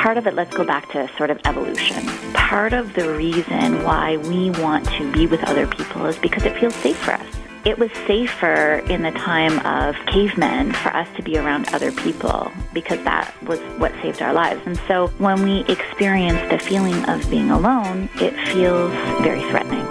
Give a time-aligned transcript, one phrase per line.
[0.00, 2.06] part of it, let's go back to sort of evolution.
[2.32, 6.58] Part of the reason why we want to be with other people is because it
[6.58, 7.26] feels safe for us.
[7.66, 12.50] It was safer in the time of cavemen for us to be around other people
[12.72, 14.62] because that was what saved our lives.
[14.64, 18.90] And so when we experience the feeling of being alone, it feels
[19.20, 19.84] very threatening.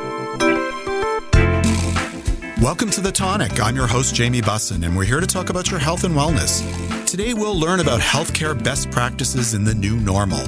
[2.63, 3.61] Welcome to The Tonic.
[3.61, 6.98] I'm your host, Jamie Bussin, and we're here to talk about your health and wellness.
[7.09, 10.43] Today, we'll learn about healthcare best practices in the new normal.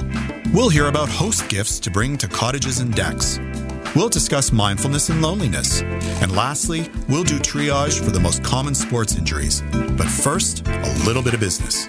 [0.54, 3.40] We'll hear about host gifts to bring to cottages and decks.
[3.96, 5.82] We'll discuss mindfulness and loneliness.
[6.22, 9.60] And lastly, we'll do triage for the most common sports injuries.
[9.72, 11.88] But first, a little bit of business.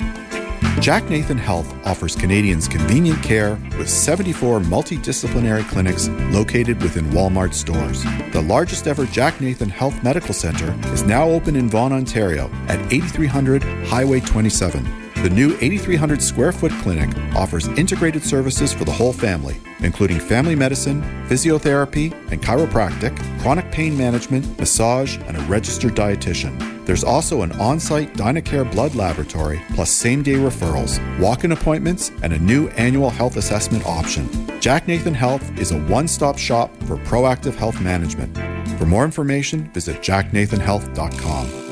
[0.79, 8.03] Jack Nathan Health offers Canadians convenient care with 74 multidisciplinary clinics located within Walmart stores.
[8.31, 12.79] The largest ever Jack Nathan Health Medical Center is now open in Vaughan, Ontario at
[12.91, 15.02] 8300 Highway 27.
[15.23, 20.53] The new 8,300 square foot clinic offers integrated services for the whole family, including family
[20.53, 26.85] medicine, physiotherapy, and chiropractic, chronic pain management, massage, and a registered dietitian.
[26.85, 32.11] There's also an on site Dynacare blood laboratory, plus same day referrals, walk in appointments,
[32.21, 34.29] and a new annual health assessment option.
[34.59, 38.35] Jack Nathan Health is a one stop shop for proactive health management.
[38.77, 41.62] For more information, visit jacknathanhealth.com.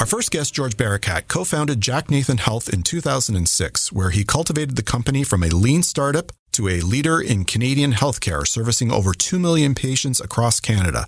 [0.00, 4.76] Our first guest, George Barakat, co founded Jack Nathan Health in 2006, where he cultivated
[4.76, 9.40] the company from a lean startup to a leader in Canadian healthcare, servicing over 2
[9.40, 11.06] million patients across Canada.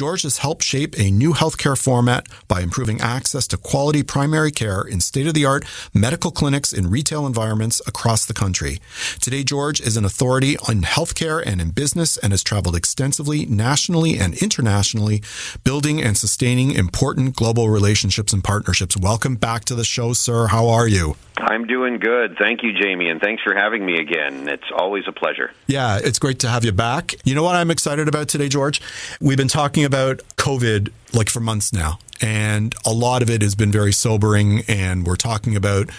[0.00, 4.80] George has helped shape a new healthcare format by improving access to quality primary care
[4.80, 8.78] in state of the art medical clinics in retail environments across the country.
[9.20, 14.16] Today, George is an authority on healthcare and in business and has traveled extensively nationally
[14.16, 15.22] and internationally,
[15.64, 18.96] building and sustaining important global relationships and partnerships.
[18.96, 20.46] Welcome back to the show, sir.
[20.46, 21.16] How are you?
[21.40, 22.36] I'm doing good.
[22.38, 24.48] Thank you, Jamie, and thanks for having me again.
[24.48, 25.50] It's always a pleasure.
[25.66, 27.14] Yeah, it's great to have you back.
[27.24, 28.80] You know what I'm excited about today, George?
[29.20, 33.56] We've been talking about COVID like for months now, and a lot of it has
[33.56, 35.90] been very sobering, and we're talking about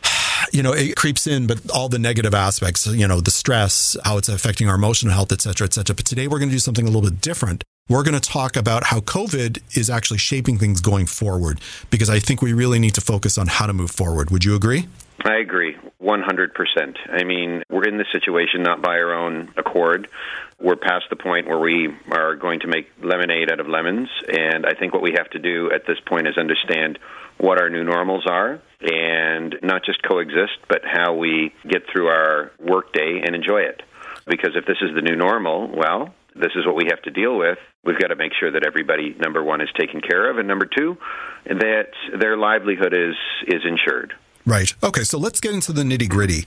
[0.52, 4.18] you know, it creeps in, but all the negative aspects, you know, the stress, how
[4.18, 5.94] it's affecting our emotional health, et cetera, et cetera.
[5.96, 7.64] But today we're going to do something a little bit different.
[7.88, 11.60] We're going to talk about how COVID is actually shaping things going forward,
[11.90, 14.30] because I think we really need to focus on how to move forward.
[14.30, 14.88] Would you agree?
[15.28, 16.96] I agree 100%.
[17.10, 20.08] I mean, we're in this situation not by our own accord.
[20.58, 24.08] We're past the point where we are going to make lemonade out of lemons.
[24.26, 26.98] And I think what we have to do at this point is understand
[27.36, 32.50] what our new normals are and not just coexist, but how we get through our
[32.58, 33.82] workday and enjoy it.
[34.26, 37.36] Because if this is the new normal, well, this is what we have to deal
[37.36, 37.58] with.
[37.84, 40.66] We've got to make sure that everybody, number one, is taken care of, and number
[40.66, 40.96] two,
[41.44, 44.14] that their livelihood is is insured.
[44.48, 44.72] Right.
[44.82, 45.04] Okay.
[45.04, 46.46] So let's get into the nitty gritty.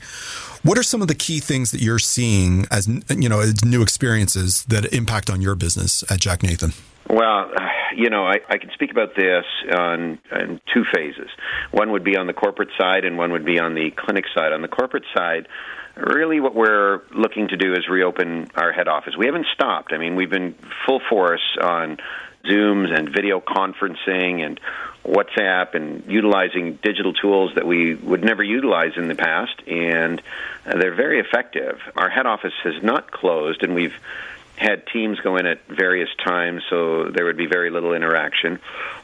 [0.64, 3.84] What are some of the key things that you're seeing as you know as new
[3.84, 6.74] experiences that impact on your business at Jack Nathan?
[7.08, 7.52] Well,
[7.96, 9.44] you know, I, I can speak about this
[9.78, 11.30] on, on two phases.
[11.72, 14.54] One would be on the corporate side, and one would be on the clinic side.
[14.54, 15.48] On the corporate side,
[15.96, 19.14] really what we're looking to do is reopen our head office.
[19.18, 19.94] We haven't stopped.
[19.94, 20.56] I mean, we've been
[20.88, 21.98] full force on
[22.46, 24.60] Zooms and video conferencing and
[25.06, 30.22] WhatsApp and utilizing digital tools that we would never utilize in the past, and
[30.66, 31.80] uh, they're very effective.
[31.96, 33.96] Our head office has not closed, and we've
[34.62, 38.60] had teams go in at various times, so there would be very little interaction.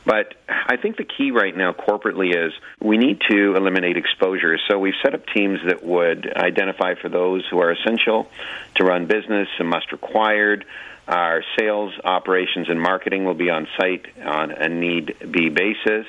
[0.06, 4.60] But I think the key right now corporately is we need to eliminate exposure.
[4.70, 8.30] So we've set up teams that would identify for those who are essential
[8.76, 10.64] to run business and must required.
[11.08, 16.06] Our sales, operations, and marketing will be on site on a need be basis.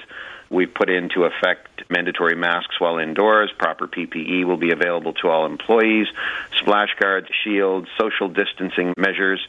[0.51, 3.53] We've put into effect mandatory masks while indoors.
[3.59, 6.07] Proper PPE will be available to all employees.
[6.57, 9.47] Splash guards, shields, social distancing measures,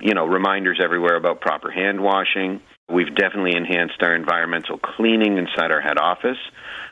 [0.00, 2.60] you know, reminders everywhere about proper hand washing.
[2.88, 6.38] We've definitely enhanced our environmental cleaning inside our head office.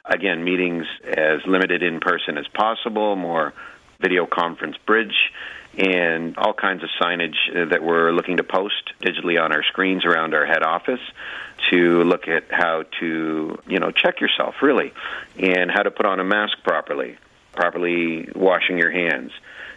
[0.06, 3.52] Again, meetings as limited in person as possible, more
[4.00, 5.14] video conference bridge
[5.78, 10.04] and all kinds of signage uh, that we're looking to post digitally on our screens
[10.04, 11.00] around our head office
[11.70, 14.92] to look at how to, you know, check yourself really
[15.38, 17.16] and how to put on a mask properly.
[17.52, 19.32] properly washing your hands,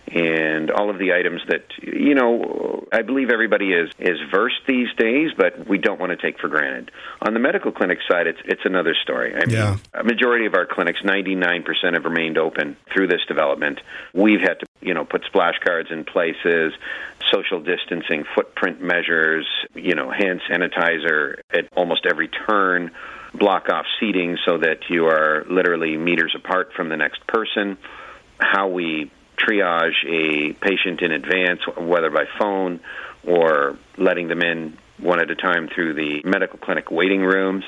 [0.08, 4.90] and all of the items that you know I believe everybody is is versed these
[4.98, 6.92] days, but we don't want to take for granted.
[7.26, 9.34] On the medical clinic side, it's it's another story.
[9.36, 9.78] I mean, Yeah.
[9.94, 13.80] a majority of our clinics, 99% have remained open through this development.
[14.14, 16.74] We've had to, you know, put splash guards in places,
[17.32, 22.92] social distancing, footprint measures, you know, hand sanitizer at almost every turn,
[23.34, 27.78] block off seating so that you are literally meters apart from the next person.
[28.40, 32.80] How we triage a patient in advance, whether by phone
[33.26, 37.64] or letting them in one at a time through the medical clinic waiting rooms.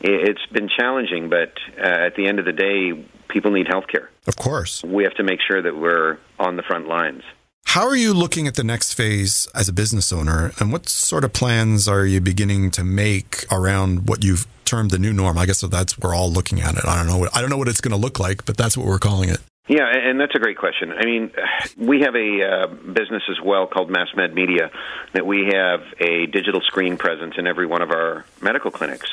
[0.00, 4.10] It's been challenging, but uh, at the end of the day, people need health care.
[4.26, 4.82] Of course.
[4.82, 7.22] We have to make sure that we're on the front lines.
[7.64, 11.24] How are you looking at the next phase as a business owner, and what sort
[11.24, 15.38] of plans are you beginning to make around what you've termed the new norm?
[15.38, 16.84] I guess that's we're all looking at it.
[16.84, 17.18] I don't know.
[17.18, 19.28] What, I don't know what it's going to look like, but that's what we're calling
[19.28, 19.38] it.
[19.70, 20.92] Yeah, and that's a great question.
[20.92, 21.30] I mean,
[21.76, 24.68] we have a uh, business as well called MassMed Media
[25.12, 29.08] that we have a digital screen presence in every one of our medical clinics.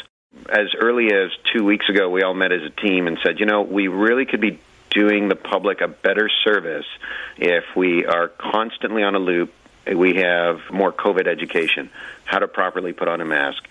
[0.50, 3.45] As early as two weeks ago, we all met as a team and said, you
[3.45, 4.59] know, we really could be
[4.89, 6.88] doing the public a better service
[7.38, 9.54] if we are constantly on a loop.
[9.86, 11.92] We have more COVID education,
[12.25, 13.63] how to properly put on a mask,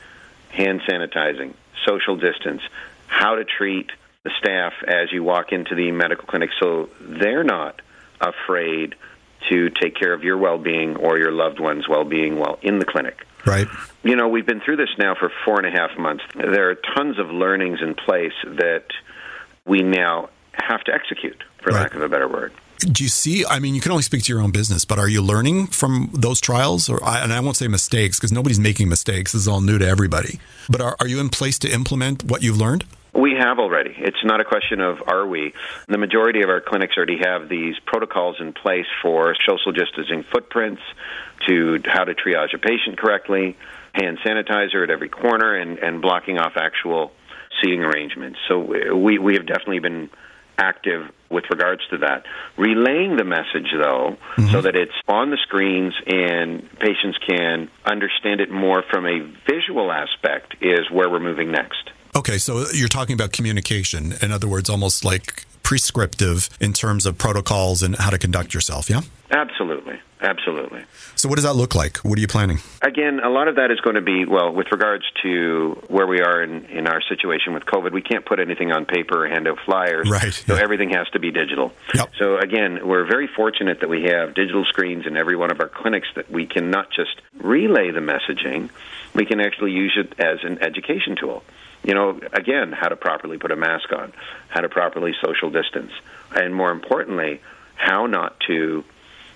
[0.51, 1.55] hand sanitizing,
[1.85, 2.63] social distance,
[3.09, 3.91] how to treat
[4.27, 7.81] the staff as you walk into the medical clinic so they're not
[8.21, 8.95] afraid
[9.49, 13.25] to take care of your well-being or your loved one's well-being while in the clinic.
[13.47, 13.69] Right.
[14.03, 16.25] You know, we've been through this now for four and a half months.
[16.35, 18.87] There are tons of learnings in place that
[19.65, 21.83] we now have to execute, for Right.
[21.83, 22.53] lack of a better word.
[22.79, 23.45] Do you see?
[23.47, 26.11] I mean, you can only speak to your own business, but are you learning from
[26.13, 26.89] those trials?
[26.89, 29.33] Or, and I won't say mistakes because nobody's making mistakes.
[29.33, 30.41] This is all new to everybody.
[30.69, 32.85] But are, are you in place to implement what you've learned?
[33.17, 33.95] We have already.
[33.97, 35.55] It's not a question of are we.
[35.89, 40.83] The majority of our clinics already have these protocols in place for social distancing footprints,
[41.49, 43.57] to how to triage a patient correctly,
[43.95, 47.13] hand sanitizer at every corner, and, and blocking off actual
[47.63, 48.39] seating arrangements.
[48.49, 48.59] So
[48.95, 50.11] we, we have definitely been
[50.59, 52.25] active with regards to that.
[52.57, 54.51] Relaying the message, though, mm-hmm.
[54.51, 59.21] so that it's on the screens and patients can understand it more from a
[59.51, 61.91] visual aspect, is where we're moving next.
[62.17, 64.15] Okay, so you're talking about communication.
[64.23, 68.89] In other words, almost like prescriptive in terms of protocols and how to conduct yourself.
[68.89, 69.03] Yeah.
[69.31, 70.01] Absolutely.
[70.23, 70.83] Absolutely.
[71.15, 71.99] So, what does that look like?
[71.99, 72.61] What are you planning?
[72.81, 76.21] Again, a lot of that is going to be, well, with regards to where we
[76.21, 79.47] are in, in our situation with COVID, we can't put anything on paper or hand
[79.47, 80.09] out flyers.
[80.09, 80.63] Right, So yeah.
[80.63, 81.73] everything has to be digital.
[81.95, 82.13] Yep.
[82.19, 85.69] So again, we're very fortunate that we have digital screens in every one of our
[85.69, 88.71] clinics that we can not just relay the messaging,
[89.15, 91.43] we can actually use it as an education tool.
[91.87, 94.13] You know, again, how to properly put a mask on,
[94.49, 95.93] how to properly social distance,
[96.35, 97.41] and more importantly,
[97.77, 98.85] how not to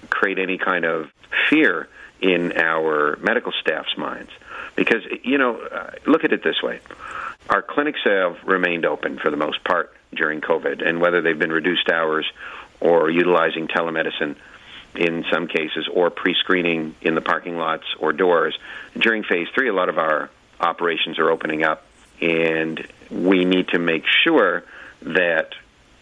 [0.08, 1.10] create any kind of
[1.48, 1.88] fear
[2.20, 4.32] in our medical staff's minds.
[4.74, 6.80] Because, you know, uh, look at it this way
[7.48, 11.52] our clinics have remained open for the most part during COVID, and whether they've been
[11.52, 12.26] reduced hours
[12.80, 14.34] or utilizing telemedicine
[14.96, 18.58] in some cases or pre screening in the parking lots or doors,
[18.98, 20.30] during phase three, a lot of our
[20.60, 21.84] operations are opening up,
[22.20, 24.64] and we need to make sure
[25.02, 25.54] that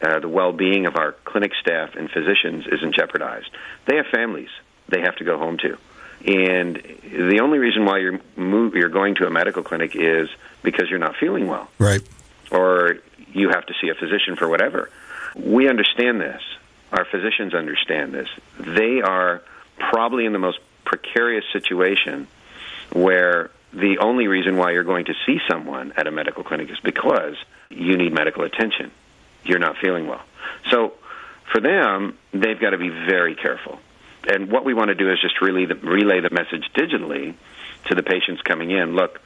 [0.02, 3.50] uh, the well-being of our clinic staff and physicians isn't jeopardized.
[3.86, 4.50] They have families
[4.88, 5.76] they have to go home to,
[6.24, 10.28] and the only reason why you're move, you're going to a medical clinic is
[10.62, 12.00] because you're not feeling well, Right.
[12.50, 12.96] or
[13.32, 14.90] you have to see a physician for whatever.
[15.36, 16.40] We understand this.
[16.90, 18.28] Our physicians understand this.
[18.58, 19.42] They are
[19.78, 22.26] probably in the most precarious situation
[22.92, 26.78] where the only reason why you're going to see someone at a medical clinic is
[26.82, 27.36] because
[27.70, 28.90] you need medical attention.
[29.44, 30.22] You're not feeling well.
[30.70, 30.94] So
[31.52, 33.78] for them, they've got to be very careful.
[34.26, 37.34] And what we want to do is just the, relay the message digitally
[37.86, 38.94] to the patients coming in.
[38.94, 39.20] Look,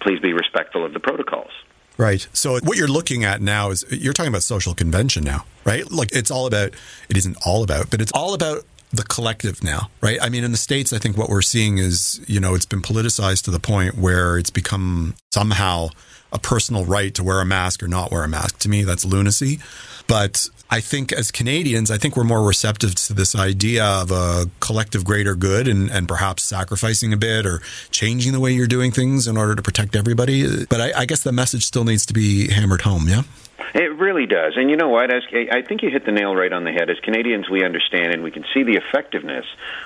[0.00, 1.50] please be respectful of the protocols.
[1.98, 2.26] Right.
[2.32, 5.90] So what you're looking at now is you're talking about social convention now, right?
[5.90, 6.74] Like it's all about
[7.08, 10.18] it isn't all about, but it's all about the collective now, right?
[10.20, 12.82] I mean, in the states, I think what we're seeing is, you know, it's been
[12.82, 15.88] politicized to the point where it's become somehow
[16.32, 18.58] a personal right to wear a mask or not wear a mask.
[18.60, 19.60] To me, that's lunacy.
[20.06, 24.46] But I think as Canadians, I think we're more receptive to this idea of a
[24.60, 28.92] collective greater good and, and perhaps sacrificing a bit or changing the way you're doing
[28.92, 30.64] things in order to protect everybody.
[30.66, 33.22] But I, I guess the message still needs to be hammered home, yeah?
[33.74, 34.54] It really does.
[34.56, 35.12] And you know what?
[35.12, 36.90] As, I think you hit the nail right on the head.
[36.90, 39.44] As Canadians, we understand and we can see the effectiveness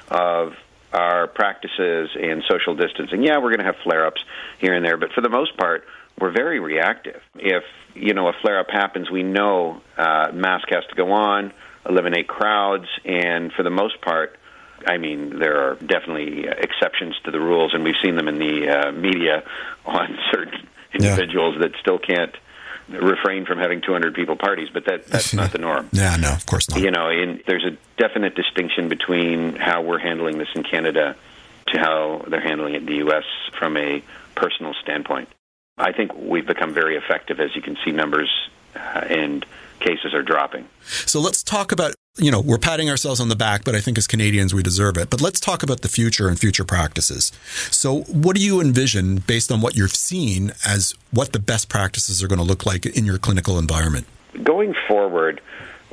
[0.09, 0.55] of
[0.93, 3.23] our practices in social distancing.
[3.23, 4.25] Yeah, we're going to have flare ups
[4.59, 5.87] here and there, but for the most part,
[6.19, 7.21] we're very reactive.
[7.37, 11.53] If you know a flare up happens, we know uh, mask has to go on,
[11.89, 14.37] eliminate crowds, and for the most part,
[14.87, 18.69] I mean, there are definitely exceptions to the rules, and we've seen them in the
[18.69, 19.45] uh, media
[19.85, 21.69] on certain individuals yeah.
[21.69, 22.35] that still can't
[22.91, 25.89] refrain from having 200 people parties, but that that's not the norm.
[25.93, 26.81] Yeah, no, of course not.
[26.81, 31.17] You know, in, there's a definite distinction between how we're handling this in Canada
[31.69, 33.25] to how they're handling it in the U.S.
[33.59, 34.03] from a
[34.35, 35.29] personal standpoint.
[35.79, 38.31] I think we've become very effective, as you can see, numbers
[38.75, 39.47] uh, and
[39.81, 40.69] cases are dropping.
[40.83, 43.99] So let's talk about, you know, we're patting ourselves on the back, but I think
[43.99, 45.11] as Canadians we deserve it.
[45.11, 47.33] But let's talk about the future and future practices.
[47.71, 52.23] So, what do you envision based on what you've seen as what the best practices
[52.23, 54.07] are going to look like in your clinical environment?
[54.43, 55.41] Going forward,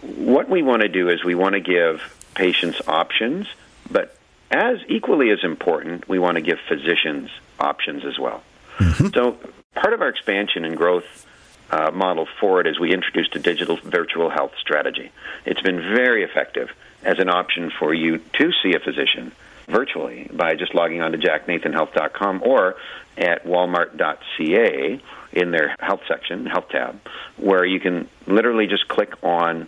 [0.01, 2.01] what we want to do is we want to give
[2.35, 3.47] patients options,
[3.89, 4.17] but
[4.51, 7.29] as equally as important, we want to give physicians
[7.59, 8.43] options as well.
[8.77, 9.07] Mm-hmm.
[9.13, 9.37] So,
[9.75, 11.26] part of our expansion and growth
[11.69, 15.11] uh, model forward is we introduced a digital virtual health strategy.
[15.45, 16.69] It's been very effective
[17.03, 19.31] as an option for you to see a physician
[19.67, 22.75] virtually by just logging on to jacknathanhealth.com or
[23.17, 25.01] at walmart.ca
[25.33, 26.99] in their health section, health tab,
[27.35, 29.67] where you can literally just click on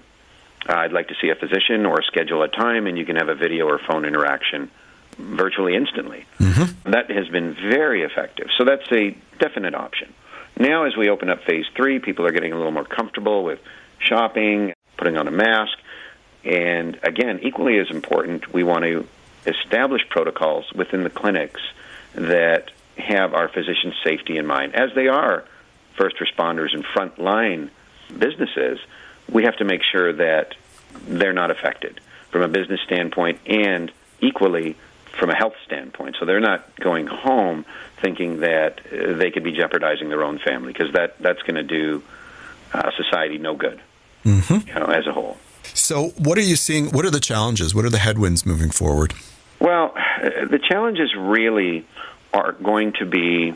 [0.68, 3.30] uh, I'd like to see a physician or schedule a time, and you can have
[3.30, 4.70] a video or phone interaction
[5.18, 6.26] virtually instantly.
[6.40, 6.92] Mm-hmm.
[6.92, 8.48] That has been very effective.
[8.58, 10.14] So that's a definite option.
[10.60, 13.60] Now, as we open up phase three, people are getting a little more comfortable with
[13.98, 15.78] shopping, putting on a mask.
[16.44, 19.08] And again, equally as important, we want to
[19.46, 21.62] establish protocols within the clinics
[22.14, 24.76] that have our physicians' safety in mind.
[24.76, 25.46] As they are
[25.96, 27.70] first responders and frontline
[28.18, 28.80] businesses,
[29.30, 30.56] we have to make sure that
[31.08, 32.02] they're not affected
[32.32, 34.76] from a business standpoint and equally
[35.18, 36.16] from a health standpoint.
[36.20, 37.66] So they're not going home
[38.02, 41.64] thinking that uh, they could be jeopardizing their own family because that that's going to
[41.64, 42.04] do
[42.74, 43.82] uh, society no good,
[44.24, 44.68] mm-hmm.
[44.68, 45.38] you know, as a whole.
[45.74, 46.90] So, what are you seeing?
[46.92, 47.76] What are the challenges?
[47.76, 49.14] What are the headwinds moving forward?
[49.60, 51.86] Well, uh, the challenges really
[52.34, 53.54] are going to be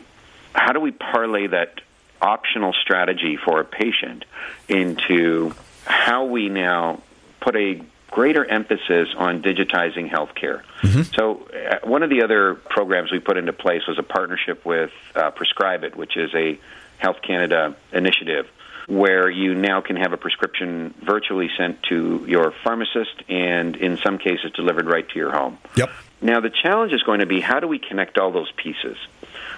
[0.54, 1.80] how do we parlay that
[2.20, 4.24] optional strategy for a patient
[4.68, 7.02] into how we now
[7.40, 7.82] put a
[8.14, 10.62] greater emphasis on digitizing healthcare.
[10.82, 11.02] Mm-hmm.
[11.16, 14.92] So, uh, one of the other programs we put into place was a partnership with
[15.16, 16.58] uh, Prescribe It, which is a
[16.98, 18.46] Health Canada initiative
[18.86, 24.18] where you now can have a prescription virtually sent to your pharmacist and, in some
[24.18, 25.58] cases, delivered right to your home.
[25.74, 25.90] Yep.
[26.20, 28.96] Now, the challenge is going to be how do we connect all those pieces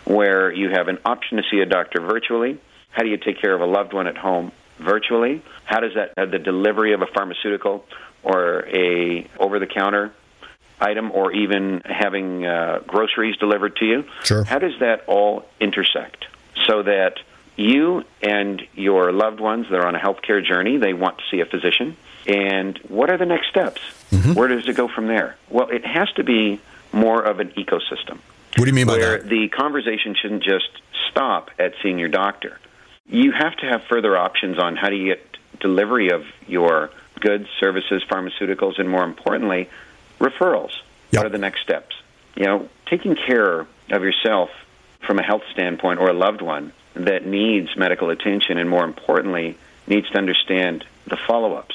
[0.04, 2.58] where you have an option to see a doctor virtually?
[2.90, 5.42] How do you take care of a loved one at home virtually?
[5.64, 7.84] How does that, uh, the delivery of a pharmaceutical
[8.26, 10.12] or a over the counter
[10.80, 14.04] item or even having uh, groceries delivered to you.
[14.24, 14.44] Sure.
[14.44, 16.26] How does that all intersect
[16.66, 17.14] so that
[17.56, 21.40] you and your loved ones that are on a healthcare journey, they want to see
[21.40, 23.80] a physician, and what are the next steps?
[24.10, 24.34] Mm-hmm.
[24.34, 25.36] Where does it go from there?
[25.48, 26.60] Well, it has to be
[26.92, 28.18] more of an ecosystem.
[28.56, 29.00] What do you mean by that?
[29.00, 29.28] where that?
[29.28, 30.68] the conversation shouldn't just
[31.10, 32.58] stop at seeing your doctor.
[33.06, 35.24] You have to have further options on how do you get
[35.60, 39.68] delivery of your goods, services, pharmaceuticals, and more importantly,
[40.18, 40.72] referrals.
[41.10, 41.20] Yep.
[41.20, 41.94] What are the next steps?
[42.34, 44.50] You know, taking care of yourself
[45.06, 49.56] from a health standpoint or a loved one that needs medical attention and more importantly
[49.86, 51.74] needs to understand the follow-ups.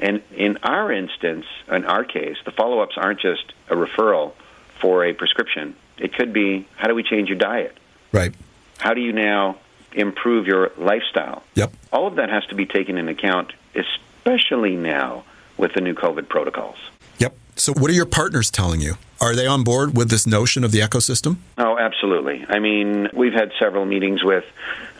[0.00, 4.32] And in our instance, in our case, the follow-ups aren't just a referral
[4.80, 5.76] for a prescription.
[5.98, 7.76] It could be how do we change your diet?
[8.10, 8.34] Right.
[8.78, 9.58] How do you now
[9.92, 11.44] improve your lifestyle?
[11.54, 11.72] Yep.
[11.92, 13.52] All of that has to be taken into account,
[14.24, 15.24] especially now
[15.56, 16.76] with the new COVID protocols.
[17.18, 17.34] Yep.
[17.56, 18.94] So, what are your partners telling you?
[19.20, 21.36] Are they on board with this notion of the ecosystem?
[21.58, 22.44] Oh, absolutely.
[22.48, 24.44] I mean, we've had several meetings with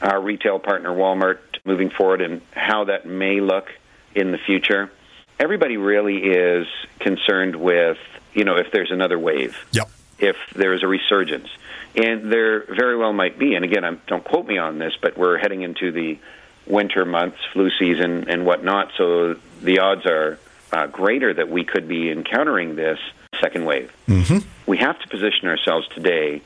[0.00, 3.68] our retail partner, Walmart, moving forward and how that may look
[4.14, 4.92] in the future.
[5.40, 6.66] Everybody really is
[7.00, 7.98] concerned with,
[8.34, 9.56] you know, if there's another wave.
[9.72, 9.90] Yep.
[10.18, 11.48] If there's a resurgence.
[11.96, 13.54] And there very well might be.
[13.54, 16.18] And again, I'm, don't quote me on this, but we're heading into the
[16.66, 18.92] winter months, flu season, and whatnot.
[18.96, 20.38] So the odds are
[20.72, 22.98] uh, greater that we could be encountering this
[23.40, 23.92] second wave.
[24.08, 24.38] Mm-hmm.
[24.66, 26.42] We have to position ourselves today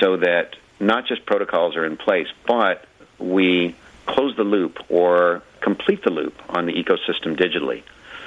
[0.00, 2.84] so that not just protocols are in place, but
[3.18, 3.74] we
[4.06, 7.82] close the loop or complete the loop on the ecosystem digitally.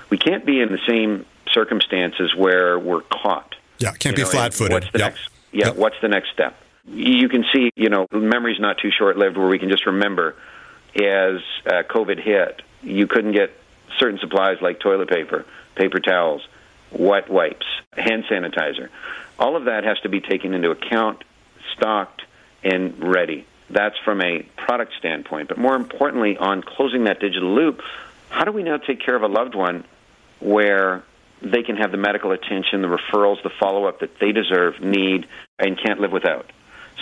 [0.10, 3.56] We can't be in the same circumstances where we're caught.
[3.80, 4.74] Yeah, can't you be flat-footed.
[4.74, 5.14] What's the yep.
[5.14, 5.30] next?
[5.52, 5.76] Yeah, yep.
[5.78, 6.56] what's the next step?
[6.88, 10.36] You can see, you know, memory's not too short-lived where we can just remember
[10.96, 13.52] as uh, COVID hit, you couldn't get
[13.98, 15.46] certain supplies like toilet paper,
[15.76, 16.42] paper towels,
[16.92, 18.90] wet wipes, hand sanitizer.
[19.40, 21.24] All of that has to be taken into account,
[21.76, 22.24] stocked,
[22.64, 23.46] and ready.
[23.70, 25.48] That's from a product standpoint.
[25.48, 27.82] But more importantly, on closing that digital loop,
[28.30, 29.86] how do we now take care of a loved one
[30.40, 31.04] where
[31.42, 35.28] they can have the medical attention, the referrals, the follow up that they deserve, need,
[35.58, 36.52] and can't live without?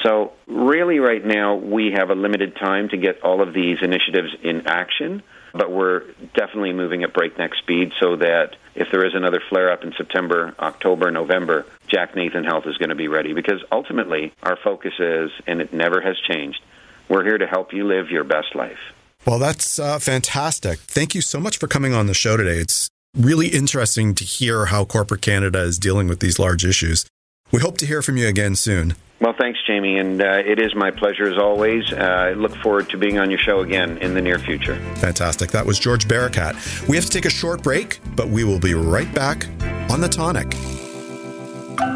[0.04, 4.30] So, really, right now, we have a limited time to get all of these initiatives
[4.44, 6.04] in action, but we're
[6.36, 10.56] definitely moving at breakneck speed so that if there is another flare up in September,
[10.60, 15.32] October, November, Jack Nathan Health is going to be ready because ultimately our focus is,
[15.48, 16.62] and it never has changed,
[17.10, 18.80] we're here to help you live your best life.
[19.26, 20.80] Well, that's uh, fantastic.
[20.80, 22.58] Thank you so much for coming on the show today.
[22.58, 27.06] It's really interesting to hear how corporate Canada is dealing with these large issues.
[27.52, 28.96] We hope to hear from you again soon.
[29.22, 31.92] Well, thanks, Jamie, and uh, it is my pleasure as always.
[31.92, 34.76] Uh, I look forward to being on your show again in the near future.
[34.96, 35.52] Fantastic.
[35.52, 36.88] That was George Barakat.
[36.88, 39.46] We have to take a short break, but we will be right back
[39.92, 40.54] on The Tonic.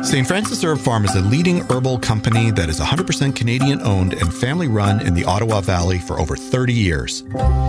[0.01, 0.27] St.
[0.27, 4.67] Francis Herb Farm is a leading herbal company that is 100% Canadian owned and family
[4.67, 7.23] run in the Ottawa Valley for over 30 years.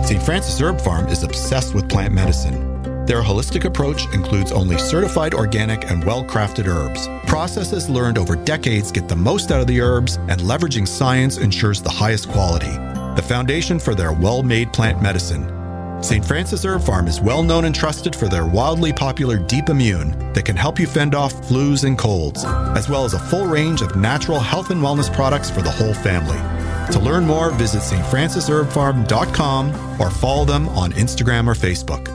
[0.05, 0.21] St.
[0.21, 2.74] Francis Herb Farm is obsessed with plant medicine.
[3.05, 7.07] Their holistic approach includes only certified organic and well crafted herbs.
[7.27, 11.83] Processes learned over decades get the most out of the herbs, and leveraging science ensures
[11.83, 12.71] the highest quality.
[13.15, 15.51] The foundation for their well made plant medicine.
[16.03, 16.25] St.
[16.25, 20.45] Francis Herb Farm is well known and trusted for their wildly popular Deep Immune that
[20.45, 23.95] can help you fend off flus and colds, as well as a full range of
[23.95, 26.37] natural health and wellness products for the whole family.
[26.91, 32.14] To learn more, visit stfrancisherbfarm.com or follow them on Instagram or Facebook.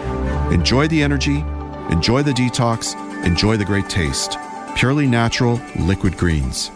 [0.51, 1.45] Enjoy the energy,
[1.91, 2.93] enjoy the detox,
[3.25, 4.37] enjoy the great taste.
[4.75, 6.71] Purely natural liquid greens.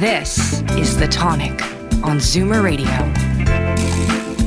[0.00, 1.62] This is The Tonic
[2.04, 2.84] on Zoomer Radio.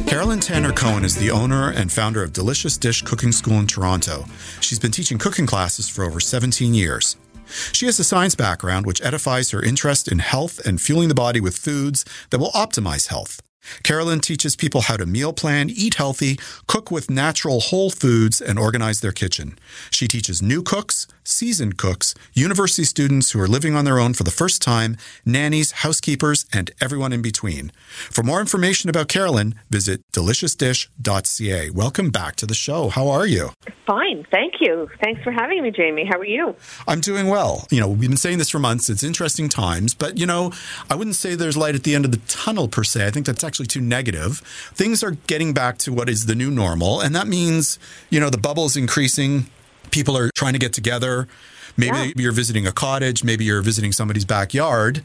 [0.06, 4.26] Carolyn Tanner Cohen is the owner and founder of Delicious Dish Cooking School in Toronto.
[4.62, 7.18] She's been teaching cooking classes for over 17 years.
[7.72, 11.40] She has a science background which edifies her interest in health and fueling the body
[11.40, 13.42] with foods that will optimize health.
[13.84, 18.58] Carolyn teaches people how to meal plan, eat healthy, cook with natural whole foods, and
[18.60, 19.58] organize their kitchen.
[19.92, 24.24] She teaches new cooks, seasoned cooks, university students who are living on their own for
[24.24, 27.72] the first time, nannies, housekeepers, and everyone in between.
[27.88, 31.70] For more information about Carolyn, visit deliciousdish.ca.
[31.72, 32.90] Welcome back to the show.
[32.90, 33.52] How are you?
[33.86, 34.90] Fine, thank you.
[35.02, 36.06] Thanks for having me, Jamie.
[36.06, 36.56] How are you?
[36.88, 37.68] I'm doing well.
[37.72, 38.90] You know, we've been saying this for months.
[38.90, 40.52] It's interesting times, but you know,
[40.90, 43.06] I wouldn't say there's light at the end of the tunnel per se.
[43.06, 44.40] I think that's actually too negative.
[44.74, 48.30] Things are getting back to what is the new normal, and that means, you know,
[48.30, 49.48] the bubble is increasing.
[49.92, 51.28] People are trying to get together.
[51.78, 52.12] Maybe yeah.
[52.16, 55.04] you're visiting a cottage, maybe you're visiting somebody's backyard.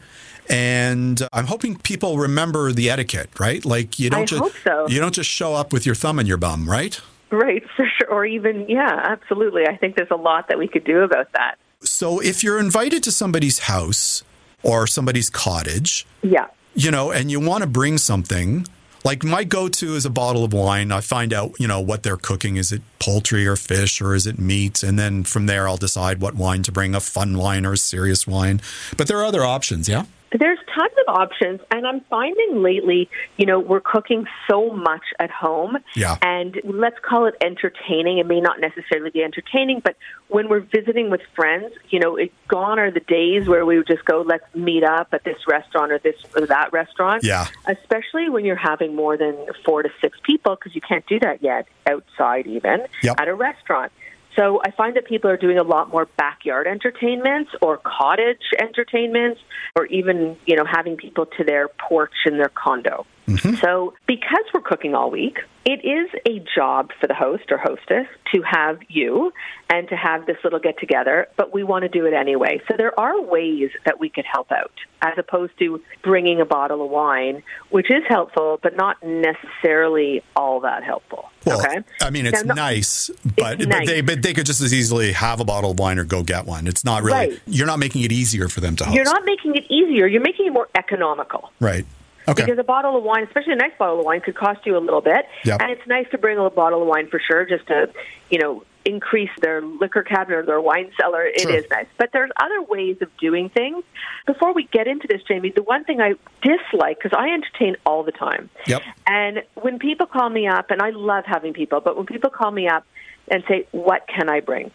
[0.49, 3.63] And uh, I'm hoping people remember the etiquette, right?
[3.63, 4.87] Like you don't I just so.
[4.87, 6.99] you don't just show up with your thumb in your bum, right?
[7.33, 8.09] Right, for sure.
[8.09, 9.67] Or even, yeah, absolutely.
[9.67, 11.55] I think there's a lot that we could do about that.
[11.81, 14.23] So if you're invited to somebody's house
[14.61, 18.67] or somebody's cottage, yeah, you know, and you want to bring something,
[19.03, 20.91] like my go-to is a bottle of wine.
[20.91, 22.55] I find out, you know, what they're cooking.
[22.57, 24.81] Is it poultry or fish or is it meat?
[24.81, 27.77] And then from there, I'll decide what wine to bring, a fun wine or a
[27.77, 28.61] serious wine.
[28.95, 30.05] But there are other options, yeah?
[30.37, 35.29] There's tons of options, and I'm finding lately, you know, we're cooking so much at
[35.29, 36.17] home, yeah.
[36.21, 38.17] and let's call it entertaining.
[38.17, 39.95] It may not necessarily be entertaining, but
[40.29, 43.87] when we're visiting with friends, you know, it, gone are the days where we would
[43.87, 47.23] just go, let's meet up at this restaurant or this or that restaurant.
[47.23, 47.47] Yeah.
[47.67, 51.43] Especially when you're having more than four to six people, because you can't do that
[51.43, 53.19] yet outside, even yep.
[53.19, 53.91] at a restaurant.
[54.35, 59.39] So I find that people are doing a lot more backyard entertainments or cottage entertainments
[59.75, 63.05] or even, you know, having people to their porch in their condo.
[63.27, 63.55] Mm-hmm.
[63.55, 68.05] So, because we're cooking all week, it is a job for the host or hostess
[68.33, 69.31] to have you
[69.69, 72.61] and to have this little get together, but we want to do it anyway.
[72.67, 76.83] So, there are ways that we could help out as opposed to bringing a bottle
[76.83, 81.29] of wine, which is helpful, but not necessarily all that helpful.
[81.45, 81.79] Well, okay?
[82.01, 83.87] I mean, it's now, nice, but, it's but nice.
[83.87, 86.45] they but they could just as easily have a bottle of wine or go get
[86.45, 86.67] one.
[86.67, 87.29] It's not really.
[87.29, 87.41] Right.
[87.47, 88.95] You're not making it easier for them to host.
[88.95, 90.07] You're not making it easier.
[90.07, 91.51] You're making it more economical.
[91.59, 91.85] Right.
[92.27, 92.43] Okay.
[92.43, 94.79] Because a bottle of wine, especially a nice bottle of wine, could cost you a
[94.79, 95.25] little bit.
[95.45, 95.61] Yep.
[95.61, 97.89] And it's nice to bring a bottle of wine for sure, just to,
[98.29, 101.61] you know, increase their liquor cabinet or their wine cellar, it is Sure.
[101.71, 101.85] nice.
[101.97, 103.83] But there's other ways of doing things.
[104.27, 108.03] Before we get into this, Jamie, the one thing I dislike, because I entertain all
[108.03, 108.81] the time, Yep.
[109.07, 112.51] and when people call me up, and I love having people, but when people call
[112.51, 112.85] me up
[113.29, 114.71] and say, What can I bring?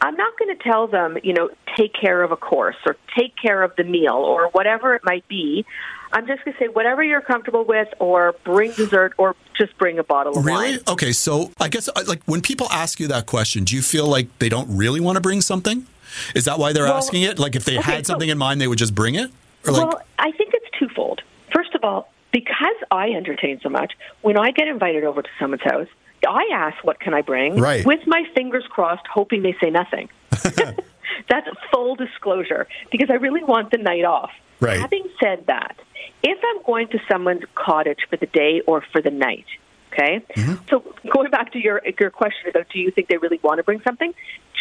[0.00, 3.34] I'm not going to tell them, you know, take care of a course or take
[3.36, 5.64] care of the meal or whatever it might be.
[6.12, 9.98] I'm just going to say whatever you're comfortable with or bring dessert or just bring
[9.98, 10.70] a bottle of Really?
[10.76, 10.80] wine.
[10.88, 14.06] Okay, so I guess uh, like when people ask you that question, do you feel
[14.06, 15.86] like they don't really want to bring something?
[16.34, 17.38] Is that why they're Well, asking it?
[17.38, 19.30] Like if they okay, had so- something in mind, they would just bring it?
[19.66, 21.20] Or like well, I think it's twofold.
[21.54, 25.62] First of all, because I entertain so much, when I get invited over to someone's
[25.62, 25.88] house,
[26.26, 27.84] I ask, "What can I bring?" Right.
[27.84, 30.08] With my fingers crossed, hoping they say nothing.
[30.30, 34.30] That's full disclosure because I really want the night off.
[34.60, 34.80] Right.
[34.80, 35.76] Having said that,
[36.22, 39.46] if I'm going to someone's cottage for the day or for the night,
[39.92, 40.24] okay.
[40.34, 40.54] Mm-hmm.
[40.68, 43.62] So going back to your your question about do you think they really want to
[43.62, 44.12] bring something?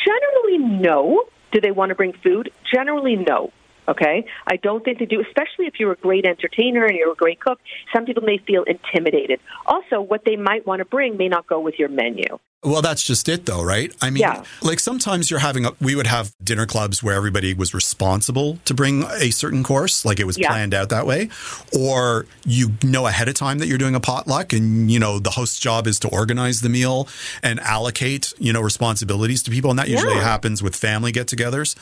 [0.06, 1.24] Generally, no.
[1.52, 2.52] Do they want to bring food?
[2.72, 3.52] Generally, no.
[3.89, 7.15] Okay, I don't think they do, especially if you're a great entertainer and you're a
[7.15, 7.60] great cook.
[7.95, 9.39] Some people may feel intimidated.
[9.65, 12.38] Also, what they might want to bring may not go with your menu.
[12.63, 13.93] Well, that's just it, though, right?
[14.02, 14.43] I mean, Yeah.
[14.63, 18.74] like sometimes you're having, a, we would have dinner clubs where everybody was responsible to
[18.74, 20.50] bring a certain course, like it was Yeah.
[20.50, 21.30] planned out that way.
[21.72, 25.30] Or you know ahead of time that you're doing a potluck and, you know, the
[25.32, 27.08] host's job is to organize the meal
[27.43, 29.70] and allocate, you know, responsibilities to people.
[29.70, 30.24] And that usually Yeah.
[30.24, 31.76] happens with family get togethers.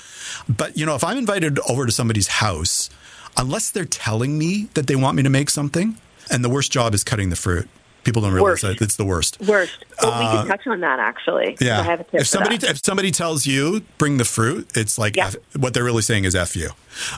[0.49, 2.89] But, you know, if I'm invited over to somebody's house,
[3.37, 5.95] unless they're telling me that they want me to make something,
[6.29, 7.69] and the worst job is cutting the fruit.
[8.05, 8.79] People don't realize Worst.
[8.79, 9.39] that it's the worst.
[9.41, 9.83] Worst.
[10.01, 11.55] Well, we can touch on that actually.
[11.55, 11.79] Uh, Yeah.
[11.81, 15.15] I have a tip if somebody if somebody tells you bring the fruit, it's like
[15.17, 15.27] Yeah.
[15.27, 16.69] F, what they're really saying is f you.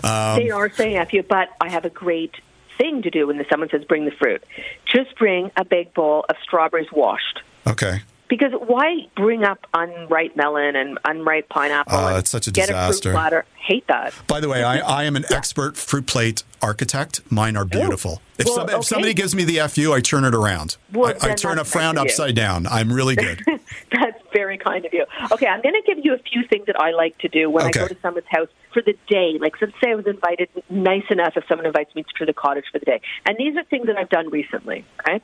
[0.04, 2.36] Um, they are saying F you, but I have a great
[2.78, 4.44] thing to do when someone says bring the fruit.
[4.86, 7.42] Just bring a big bowl of strawberries washed.
[7.68, 8.02] Okay.
[8.30, 11.96] Because why bring up unripe melon and unripe pineapple?
[11.96, 13.10] Oh, and it's such a get disaster.
[13.10, 13.46] A fruit platter?
[13.56, 14.14] Hate that.
[14.28, 17.22] By the way, I, I am an expert fruit plate architect.
[17.32, 17.66] Mine are oh.
[17.66, 18.22] beautiful.
[18.38, 18.84] If, Well, some, if okay.
[18.84, 20.78] somebody gives me the fu, I turn it around.
[20.94, 22.68] Well, I, I turn a frown upside down.
[22.68, 23.44] I'm really good.
[23.92, 25.06] That's very kind of you.
[25.32, 27.66] Okay, I'm going to give you a few things that I like to do when
[27.66, 29.38] I go to someone's house for the day.
[29.40, 32.66] Like, let's say I was invited, nice enough if someone invites me to the cottage
[32.72, 33.02] for the day.
[33.26, 34.86] And these are things that I've done recently.
[35.02, 35.22] Okay,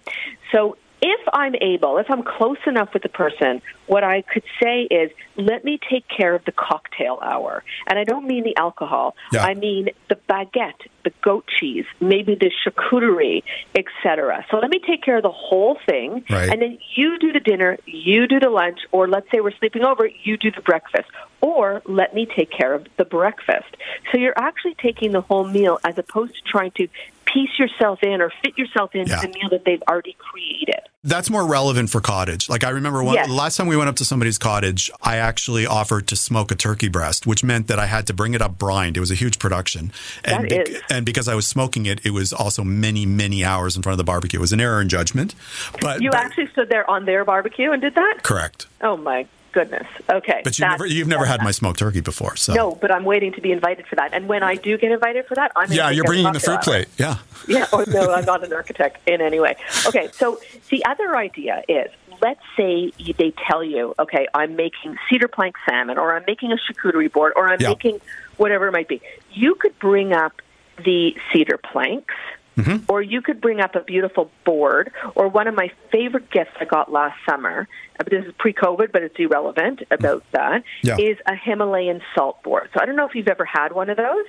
[0.52, 4.84] so if I'm able, if I'm close enough with the person, what I could say
[4.84, 7.62] is, let me take care of the cocktail hour.
[7.88, 9.16] And I don't mean the alcohol.
[9.34, 9.44] Yeah.
[9.44, 13.44] I mean the baguette, the goat cheese, maybe the charcuterie,
[13.76, 14.46] etc.
[14.50, 16.50] So let me take care of the whole thing, Right.
[16.50, 19.84] and then you do the dinner, you do the lunch, or let's say we're sleeping
[19.84, 21.10] over, you do the breakfast.
[21.42, 23.76] Or let me take care of the breakfast.
[24.12, 26.88] So you're actually taking the whole meal as opposed to trying to
[27.26, 29.22] piece yourself in or fit yourself into Yeah.
[29.22, 30.80] the meal that they've already created.
[31.06, 32.48] That's more relevant for cottage.
[32.50, 33.28] Like I remember one, Yes.
[33.28, 36.56] the last time we went up to somebody's cottage, I actually offered to smoke a
[36.56, 38.96] turkey breast, which meant that I had to bring it up brined.
[38.96, 39.92] It was a huge production.
[40.24, 43.76] And, That bec- and because I was smoking it, it was also many, many hours
[43.76, 44.40] in front of the barbecue.
[44.40, 45.36] It was an error in judgment.
[45.82, 48.20] But You but- actually stood there on their barbecue and did that?
[48.24, 48.68] correct.
[48.82, 49.88] Oh my goodness.
[50.10, 50.42] Okay.
[50.44, 52.36] But you've never you've never had my smoked turkey before.
[52.36, 54.14] So No, but I'm waiting to be invited for that.
[54.14, 56.88] And when I do get invited for that, I'm Yeah, you're bringing the fruit plate.
[56.98, 57.18] Yeah.
[57.46, 59.58] Yeah, or no, I'm not an architect in any way.
[59.86, 60.40] Okay, so
[60.70, 61.90] the other idea is
[62.22, 66.56] let's say they tell you, okay, I'm making cedar plank salmon, or I'm making a
[66.56, 67.70] charcuterie board, or I'm Yeah.
[67.70, 68.00] making
[68.38, 69.02] whatever it might be.
[69.34, 70.42] You could bring up
[70.78, 72.16] the cedar planks.
[72.58, 72.86] Mm-hmm.
[72.88, 76.66] Or you could bring up a beautiful board, or one of my favorite gifts I
[76.66, 77.68] got last summer.
[78.00, 80.64] uh, This is pre-COVID, but it's irrelevant about that.
[80.84, 81.16] Is Yeah.
[81.26, 82.70] a Himalayan salt board.
[82.74, 84.26] So I don't know if you've ever had one of those,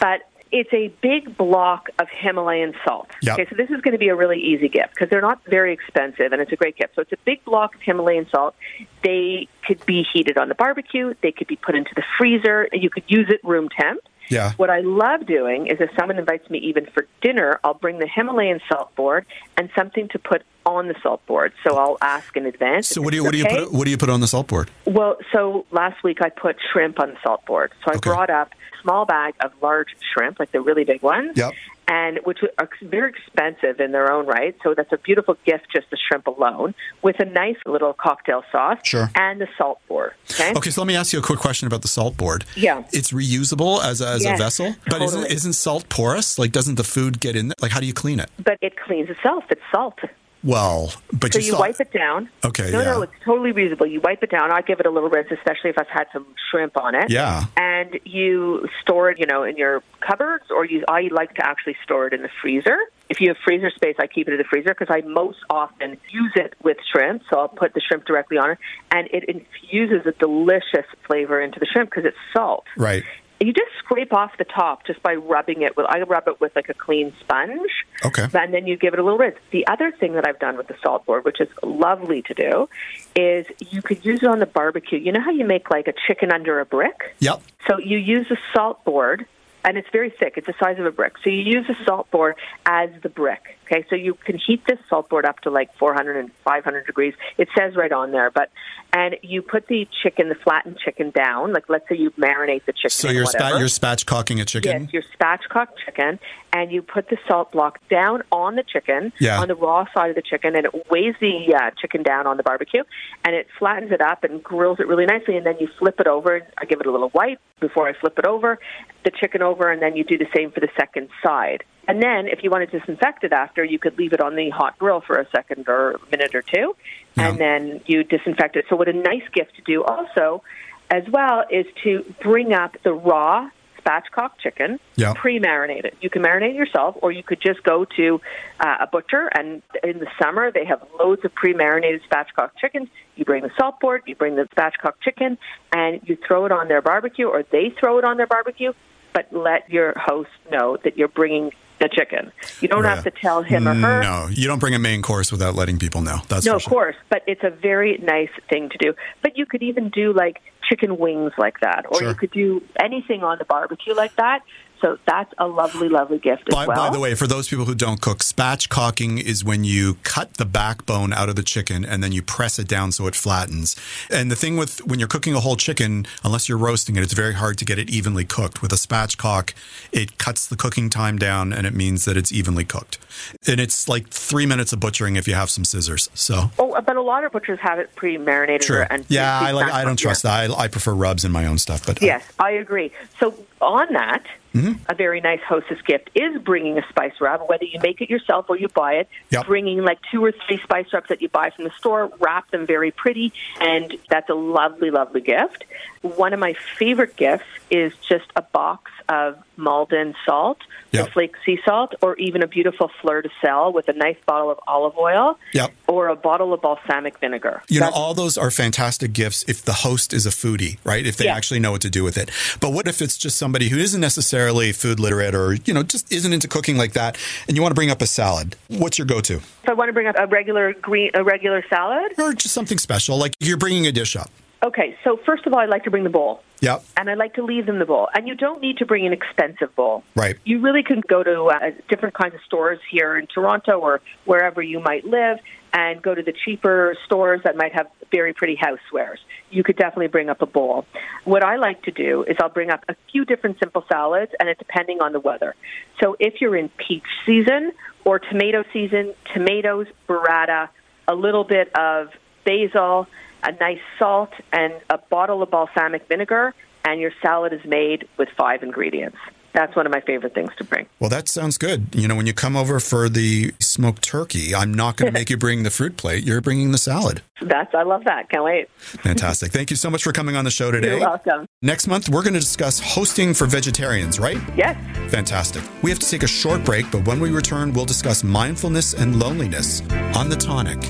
[0.00, 3.10] but it's a big block of Himalayan salt.
[3.22, 3.32] Yeah.
[3.34, 5.72] Okay, so this is going to be a really easy gift because they're not very
[5.72, 6.94] expensive and it's a great gift.
[6.94, 8.54] So it's a big block of Himalayan salt.
[9.02, 11.14] They could be heated on the barbecue.
[11.22, 12.68] They could be put into the freezer.
[12.72, 14.00] You could use it room temp.
[14.28, 14.52] Yeah.
[14.56, 18.06] What I love doing is if someone invites me even for dinner, I'll bring the
[18.08, 21.52] Himalayan salt board and something to put on the salt board.
[21.66, 22.88] So I'll ask in advance.
[22.88, 24.46] So what do you what do you put what do you put on the salt
[24.46, 24.70] board?
[24.86, 27.72] Well, so last week I put shrimp on the salt board.
[27.84, 28.08] So I Okay.
[28.10, 31.36] brought up a small bag of large shrimp, like the really big ones.
[31.36, 31.52] Yep.
[31.86, 34.56] And which are very expensive in their own right.
[34.62, 38.78] So that's a beautiful gift, just the shrimp alone, with a nice little cocktail sauce
[38.82, 39.10] Sure.
[39.14, 40.12] and the salt board.
[40.30, 40.52] Okay.
[40.56, 42.44] Okay, so let me ask you a quick question about the salt board.
[42.56, 42.84] Yeah.
[42.92, 46.38] It's reusable as a, as a vessel, but isn't isn't salt porous?
[46.38, 47.56] Like doesn't the food get in there?
[47.60, 48.30] Like how do you clean it?
[48.42, 49.44] But it cleans itself.
[49.50, 49.98] It's salt.
[50.44, 52.28] Well, but So you, saw- wipe it down.
[52.44, 52.84] Okay, No, yeah.
[52.92, 53.86] no, it's totally reasonable.
[53.86, 54.52] You wipe it down.
[54.52, 57.10] I give it a little rinse, especially if I've had some shrimp on it.
[57.10, 57.44] Yeah.
[57.56, 60.84] And you store it, you know, in your cupboards, or you.
[60.88, 62.76] I like to actually store it in the freezer.
[63.08, 65.38] If If you have freezer space, I keep it in the freezer because I most
[65.48, 67.22] often use it with shrimp.
[67.30, 68.58] So I'll put the shrimp directly on it,
[68.90, 72.64] and it infuses a delicious flavor into the shrimp because it's salt.
[72.76, 73.04] Right.
[73.44, 75.86] You just scrape off the top just by rubbing it with.
[75.88, 77.70] I rub it with like a clean sponge.
[78.04, 78.26] Okay.
[78.34, 79.36] And then you give it a little rinse.
[79.50, 82.68] The other thing that I've done with the salt board, which is lovely to do,
[83.14, 84.98] is you could use it on the barbecue.
[84.98, 87.14] You know how you make like a chicken under a brick?
[87.20, 87.42] Yep.
[87.68, 89.26] So you use a salt board,
[89.64, 90.34] and it's very thick.
[90.36, 91.14] It's the size of a brick.
[91.24, 93.56] So you use the salt board as the brick.
[93.64, 97.14] Okay, so you can heat this salt board up to like 400 and 500 degrees.
[97.38, 98.50] It says right on there, but
[98.92, 101.52] and you put the chicken, the flattened chicken down.
[101.52, 102.90] Like let's say you marinate the chicken.
[102.90, 104.82] So you're, you're spatchcocking a chicken?
[104.82, 106.18] Yes, you're spatchcock chicken,
[106.54, 109.40] and you put the salt block down on the chicken, Yeah.
[109.40, 112.36] on the raw side of the chicken, and it weighs the uh, chicken down on
[112.36, 112.84] the barbecue,
[113.24, 116.06] and it flattens it up and grills it really nicely, and then you flip it
[116.06, 116.46] over.
[116.56, 118.60] I give it a little wipe before I flip it over,
[119.04, 121.64] the chicken over, and then you do the same for the second side.
[121.88, 124.48] And then, if you want to disinfect it after, you could leave it on the
[124.50, 126.76] hot grill for a second or a minute or two,
[127.16, 128.66] and then you disinfect it.
[128.70, 130.42] So, what a nice gift to do also,
[130.88, 133.50] as well, is to bring up the raw
[133.84, 135.12] spatchcock chicken, Yeah.
[135.14, 135.96] pre-marinated.
[136.00, 138.20] You can marinate it yourself, or you could just go to
[138.60, 139.28] uh, a butcher.
[139.34, 142.88] And in the summer, they have loads of pre-marinated spatchcock chickens.
[143.16, 145.38] You bring the salt board, you bring the spatchcock chicken,
[145.72, 148.72] and you throw it on their barbecue, or they throw it on their barbecue.
[149.12, 151.52] But let your host know that you're bringing
[151.88, 152.32] the chicken.
[152.60, 154.02] You don't have to tell him or her.
[154.02, 156.18] No, you don't bring a main course without letting people know.
[156.28, 158.94] That's No, for of course, but it's a very nice thing to do.
[159.22, 162.08] But you could even do like chicken wings like that, or Sure.
[162.08, 164.40] you could do anything on the barbecue like that.
[164.80, 166.76] So that's a lovely, lovely gift as By, well.
[166.76, 170.44] by the way, for those people who don't cook, spatchcocking is when you cut the
[170.44, 173.76] backbone out of the chicken and then you press it down so it flattens.
[174.10, 177.14] And the thing with when you're cooking a whole chicken, unless you're roasting it, it's
[177.14, 178.60] very hard to get it evenly cooked.
[178.60, 179.54] With a spatchcock,
[179.92, 182.98] it cuts the cooking time down and it means that it's evenly cooked.
[183.46, 186.10] And it's like three minutes of butchering if you have some scissors.
[186.14, 186.50] So.
[186.58, 188.62] Oh, but a lot of butchers have it pre-marinated.
[188.62, 188.84] True.
[188.90, 189.72] And yeah, I like.
[189.72, 190.48] I don't trust yeah.
[190.48, 190.58] that.
[190.58, 191.86] I, I prefer rubs in my own stuff.
[191.86, 192.92] But uh, Yes, I agree.
[193.18, 194.84] So on that, Mm-hmm.
[194.88, 198.46] a very nice hostess gift is bringing a spice rub, whether you make it yourself
[198.48, 199.08] or you buy it.
[199.30, 199.46] Yep.
[199.46, 202.64] Bringing like two or three spice rubs that you buy from the store, wrap them
[202.64, 205.64] very pretty, and that's a lovely, lovely gift.
[206.02, 210.58] One of my favorite gifts is just a box of Maldon salt,
[210.92, 211.10] Yep.
[211.12, 214.60] flake sea salt, or even a beautiful fleur de sel with a nice bottle of
[214.68, 215.72] olive oil, Yep.
[215.88, 217.60] or a bottle of balsamic vinegar.
[217.68, 221.04] You know, all those are fantastic gifts if the host is a foodie, right?
[221.04, 221.34] If they Yeah.
[221.34, 222.30] actually know what to do with it.
[222.60, 226.10] But what if it's just somebody who isn't necessarily food literate or, you know, just
[226.10, 228.56] isn't into cooking like that and you want to bring up a salad?
[228.68, 229.34] What's your go to?
[229.34, 232.12] if I want to bring up a regular green, a regular salad.
[232.16, 234.30] Or just something special, like you're bringing a dish up.
[234.62, 236.42] Okay, so first of all, I like to bring the bowl.
[236.60, 236.84] Yep.
[236.96, 238.08] And I like to leave them the bowl.
[238.14, 240.04] And you don't need to bring an expensive bowl.
[240.16, 240.38] Right.
[240.44, 244.62] You really can go to uh, different kinds of stores here in Toronto or wherever
[244.62, 245.36] you might live
[245.74, 249.16] and go to the cheaper stores that might have very pretty housewares.
[249.50, 250.86] You could definitely bring up a bowl.
[251.24, 254.48] What I like to do is I'll bring up a few different simple salads, and
[254.48, 255.56] it's depending on the weather.
[256.00, 257.72] So if you're in peach season
[258.04, 260.68] or tomato season, tomatoes, burrata,
[261.08, 262.08] a little bit of
[262.46, 263.08] basil,
[263.42, 268.28] a nice salt, and a bottle of balsamic vinegar, and your salad is made with
[268.38, 269.18] five ingredients.
[269.54, 270.86] That's one of my favorite things to bring.
[270.98, 271.86] Well, that sounds good.
[271.94, 275.30] You know, when you come over for the smoked turkey, I'm not going to make
[275.30, 276.24] you bring the fruit plate.
[276.24, 277.22] You're bringing the salad.
[277.40, 278.28] That's I love that.
[278.30, 278.68] Can't wait.
[278.78, 279.52] Fantastic.
[279.52, 280.98] Thank you so much for coming on the show today.
[280.98, 281.46] You're welcome.
[281.62, 284.38] Next month, we're going to discuss hosting for vegetarians, right?
[284.56, 284.76] Yes.
[285.10, 285.62] Fantastic.
[285.82, 289.20] We have to take a short break, but when we return, we'll discuss mindfulness and
[289.20, 289.82] loneliness
[290.16, 290.82] on the tonic.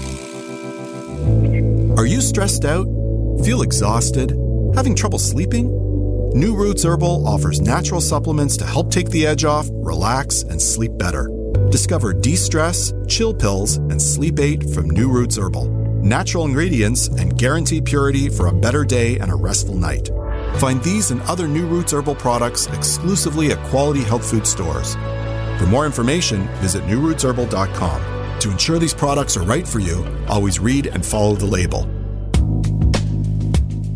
[1.98, 2.86] Are you stressed out?
[3.44, 4.30] Feel exhausted?
[4.74, 5.68] Having trouble sleeping?
[6.34, 10.90] New Roots Herbal offers natural supplements to help take the edge off, relax, and sleep
[10.98, 11.28] better.
[11.70, 15.66] Discover de stress, chill pills, and sleep aid from New Roots Herbal.
[16.02, 20.10] Natural ingredients and guaranteed purity for a better day and a restful night.
[20.58, 24.96] Find these and other New Roots Herbal products exclusively at quality health food stores.
[25.60, 28.40] For more information, visit newrootsherbal.com.
[28.40, 31.88] To ensure these products are right for you, always read and follow the label.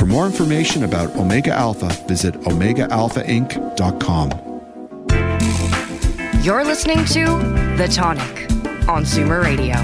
[0.00, 4.30] For more information about Omega Alpha, visit OmegaAlphaInc.com.
[6.42, 7.26] You're listening to
[7.76, 8.50] The Tonic
[8.88, 9.74] on Zoomer Radio.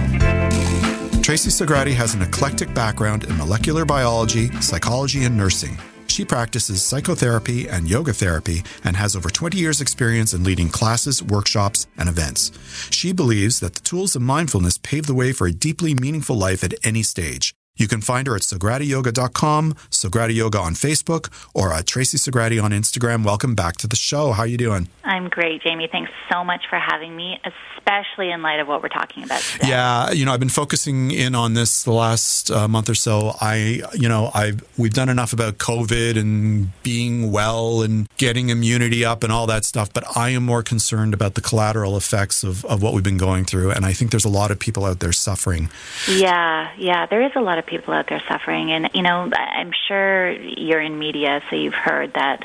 [1.21, 5.77] Tracy Sograti has an eclectic background in molecular biology, psychology, and nursing.
[6.07, 11.23] She practices psychotherapy and yoga therapy and has over 20 years' experience in leading classes,
[11.23, 12.53] workshops, and events.
[12.91, 16.65] She believes that the tools of mindfulness pave the way for a deeply meaningful life
[16.65, 17.55] at any stage.
[17.77, 22.71] You can find her at SogratiYoga.com, Sograti Yoga on Facebook, or at Tracy Sograti on
[22.71, 23.25] Instagram.
[23.25, 24.33] Welcome back to the show.
[24.33, 24.89] How you doing?
[25.07, 25.89] I'm great, Jamie.
[25.91, 29.69] Thanks so much for having me, especially in light of what we're talking about today.
[29.69, 33.37] Yeah, you know, I've been focusing in on this the last uh, month or so.
[33.41, 39.05] I, you know, I we've done enough about COVID and being well and getting immunity
[39.05, 42.65] up and all that stuff, but I am more concerned about the collateral effects of,
[42.65, 43.71] of what we've been going through.
[43.71, 45.71] And I think there's a lot of people out there suffering.
[46.09, 48.73] Yeah, yeah, there is a lot of people out there suffering.
[48.73, 52.43] And, you know, I'm sure you're in media, so you've heard that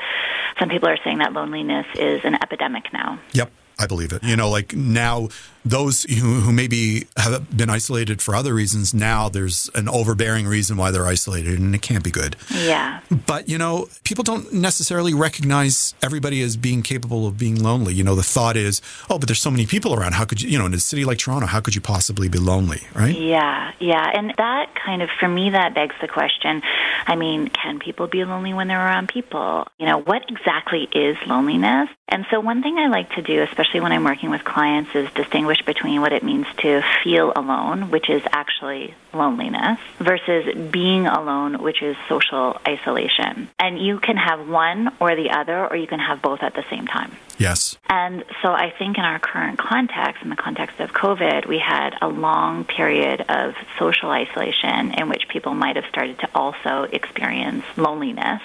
[0.60, 2.51] some people are saying that loneliness is an epidemic
[2.92, 3.20] now.
[3.32, 3.50] Yep.
[3.78, 4.22] I believe it.
[4.22, 5.28] You know, like now,
[5.64, 10.76] those who, who maybe have been isolated for other reasons, now there's an overbearing reason
[10.76, 12.36] why they're isolated, and it can't be good.
[12.50, 13.00] Yeah.
[13.26, 17.94] But, you know, people don't necessarily recognize everybody as being capable of being lonely.
[17.94, 20.14] You know, the thought is, oh, but there's so many people around.
[20.14, 22.38] How could you, you know, in a city like Toronto, how could you possibly be
[22.38, 23.16] lonely, right?
[23.16, 24.10] Yeah, yeah.
[24.12, 26.62] And that kind of, for me, that begs the question
[27.06, 29.66] I mean, can people be lonely when they're around people?
[29.78, 31.88] You know, what exactly is loneliness?
[32.08, 35.10] And so, one thing I like to do, especially when I'm working with clients, is
[35.12, 41.62] distinguish between what it means to feel alone, which is actually loneliness, versus being alone,
[41.62, 43.48] which is social isolation.
[43.58, 46.64] And you can have one or the other, or you can have both at the
[46.70, 47.12] same time.
[47.38, 47.76] Yes.
[47.88, 51.94] And so I think in our current context, in the context of COVID, we had
[52.00, 57.64] a long period of social isolation in which people might have started to also experience
[57.76, 58.42] loneliness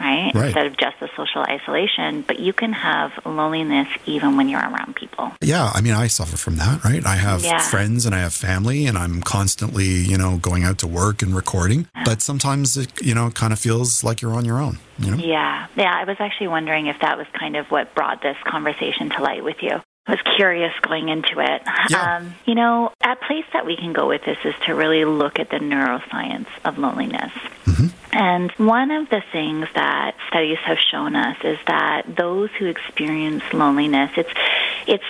[0.00, 0.32] right?
[0.34, 0.44] Right.
[0.46, 4.96] Instead of just the social isolation, but you can have loneliness even when you're around
[4.96, 5.32] people.
[5.40, 7.04] Yeah, I mean, I suffer from that, right?
[7.06, 7.58] I have Yeah.
[7.60, 11.34] friends and I have family, and I'm constantly, you know, going out to work and
[11.34, 11.86] recording.
[12.04, 14.78] But sometimes it, you know, it kind of feels like you're on your own.
[14.98, 15.16] You know?
[15.18, 15.94] Yeah, yeah.
[15.94, 19.44] I was actually wondering if that was kind of what brought this conversation to light
[19.44, 19.80] with you.
[20.06, 21.62] I was curious going into it.
[21.90, 22.16] Yeah.
[22.16, 25.38] Um, you know, a place that we can go with this is to really look
[25.38, 27.30] at the neuroscience of loneliness.
[28.12, 33.42] And one of the things that studies have shown us is that those who experience
[33.52, 34.32] loneliness, it's
[34.86, 35.04] it's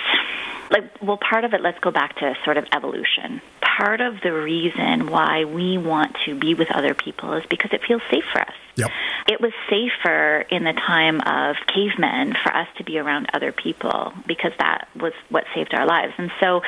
[0.70, 4.30] like well part of it let's go back to sort of evolution part of the
[4.30, 8.40] reason why we want to be with other people is because it feels safe for
[8.42, 8.90] us Yep.
[9.28, 14.12] it was safer in the time of cavemen for us to be around other people
[14.26, 16.14] because that was what saved our lives.
[16.16, 16.62] And so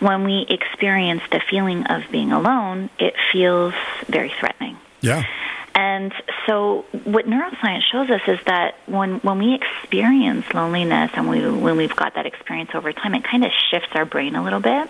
[0.00, 3.74] when we experience the feeling of being alone, it feels
[4.08, 4.76] very threatening.
[5.02, 5.22] Yeah.
[5.74, 6.12] And
[6.46, 11.76] so, what neuroscience shows us is that when when we experience loneliness and we when
[11.76, 14.88] we've got that experience over time, it kind of shifts our brain a little bit.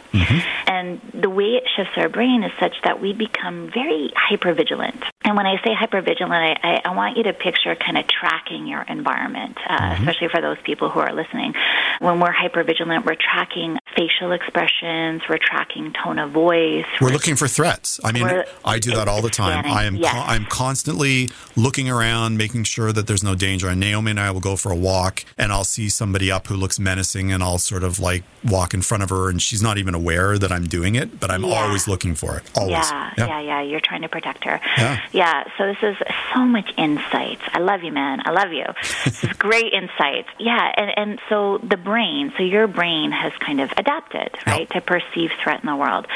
[0.67, 5.03] And the way it shifts our brain is such that we become very hypervigilant.
[5.25, 8.67] And when I say hypervigilant, I, I, I want you to picture kind of tracking
[8.67, 11.55] your environment, uh, especially for those people who are listening.
[12.01, 16.87] When we're hypervigilant, we're tracking facial expressions, we're tracking tone of voice.
[17.01, 18.01] We're looking for threats.
[18.03, 18.27] I mean,
[18.65, 19.65] I do that all the time.
[19.67, 20.13] I am yes.
[20.13, 23.69] con- I'm constantly looking around, making sure that there's no danger.
[23.69, 26.55] And Naomi and I will go for a walk, and I'll see somebody up who
[26.55, 29.77] looks menacing, and I'll sort of like walk in front of her, and she's not
[29.77, 31.57] even aware that I'm doing it, but I'm Yeah.
[31.61, 32.45] always looking for it.
[32.57, 32.73] Always.
[32.91, 34.61] Yeah, yeah, yeah, You're trying to protect her.
[34.79, 34.99] Yeah.
[35.13, 35.45] Yeah.
[35.59, 35.97] So this is
[36.35, 37.39] so much insight.
[37.53, 38.23] I love you, man.
[38.25, 38.65] I love you.
[39.05, 40.25] this is great insight.
[40.39, 40.73] Yeah.
[40.75, 45.31] And and so the brain, so your brain has kind of adapted, right, to perceive
[45.43, 46.07] threat in the world.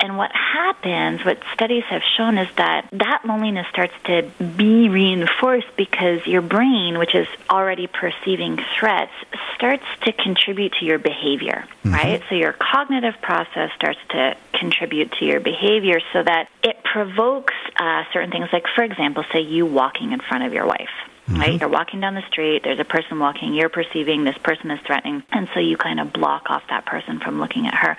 [0.00, 5.68] And what happens, what studies have shown, is that that loneliness starts to be reinforced
[5.76, 9.12] because your brain, which is already perceiving threats,
[9.54, 12.22] starts to contribute to your behavior, right?
[12.28, 18.04] So your cognitive process starts to contribute to your behavior so that it provokes uh,
[18.12, 20.90] certain things, like, for example, say you walking in front of your wife.
[21.28, 21.40] Mm-hmm.
[21.40, 21.60] Right?
[21.60, 25.22] You're walking down the street, there's a person walking, you're perceiving this person is threatening,
[25.30, 27.96] and so you kind of block off that person from looking at her.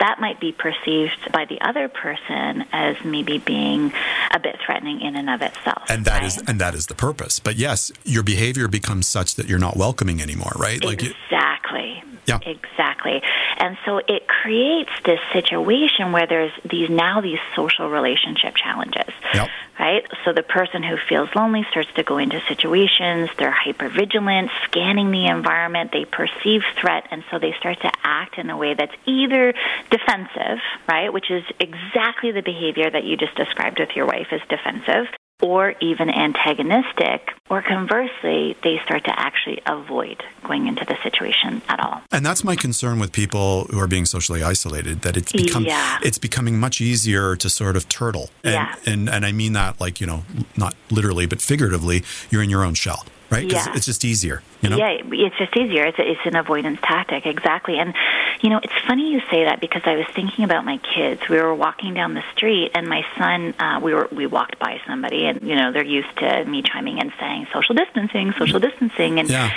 [0.00, 3.92] That might be perceived by the other person as maybe being
[4.32, 5.84] a bit threatening in and of itself.
[5.88, 6.48] And that is right?
[6.48, 7.38] and that is the purpose.
[7.38, 10.82] But yes, your behavior becomes such that you're not welcoming anymore, right?
[10.82, 12.02] Like exactly.
[12.26, 12.38] Yeah.
[12.44, 13.20] Exactly.
[13.58, 19.12] And so it creates this situation where there's these now these social relationship challenges.
[19.34, 19.48] Yep.
[19.78, 20.06] Right?
[20.24, 25.26] So the person who feels lonely starts to go into situations, they're hypervigilant, scanning the
[25.26, 29.54] environment, they perceive threat, and so they start to act in a way that's either
[29.90, 34.42] defensive, right, which is exactly the behavior that you just described with your wife is
[34.48, 35.06] defensive,
[35.42, 41.80] or even antagonistic, or conversely, they start to actually avoid going into the situation at
[41.80, 42.00] all.
[42.10, 45.98] And that's my concern with people who are being socially isolated that it's become Yeah.
[46.02, 48.30] it's becoming much easier to sort of turtle.
[48.44, 48.74] And, Yeah.
[48.86, 50.22] and and I mean that like, you know,
[50.56, 53.50] not literally but figuratively, you're in your own shell, right?
[53.50, 53.72] Yeah.
[53.74, 54.76] it's just easier, you know?
[54.76, 55.84] Yeah, it's just easier.
[55.86, 57.78] It's, it's an avoidance tactic, exactly.
[57.78, 57.94] And,
[58.42, 61.22] you know, it's funny you say that because I was thinking about my kids.
[61.28, 64.80] We were walking down the street, and my son, uh, we were we walked by
[64.86, 69.18] somebody, and you know, they're used to me chiming in saying social distancing, social distancing,
[69.18, 69.50] and Yeah.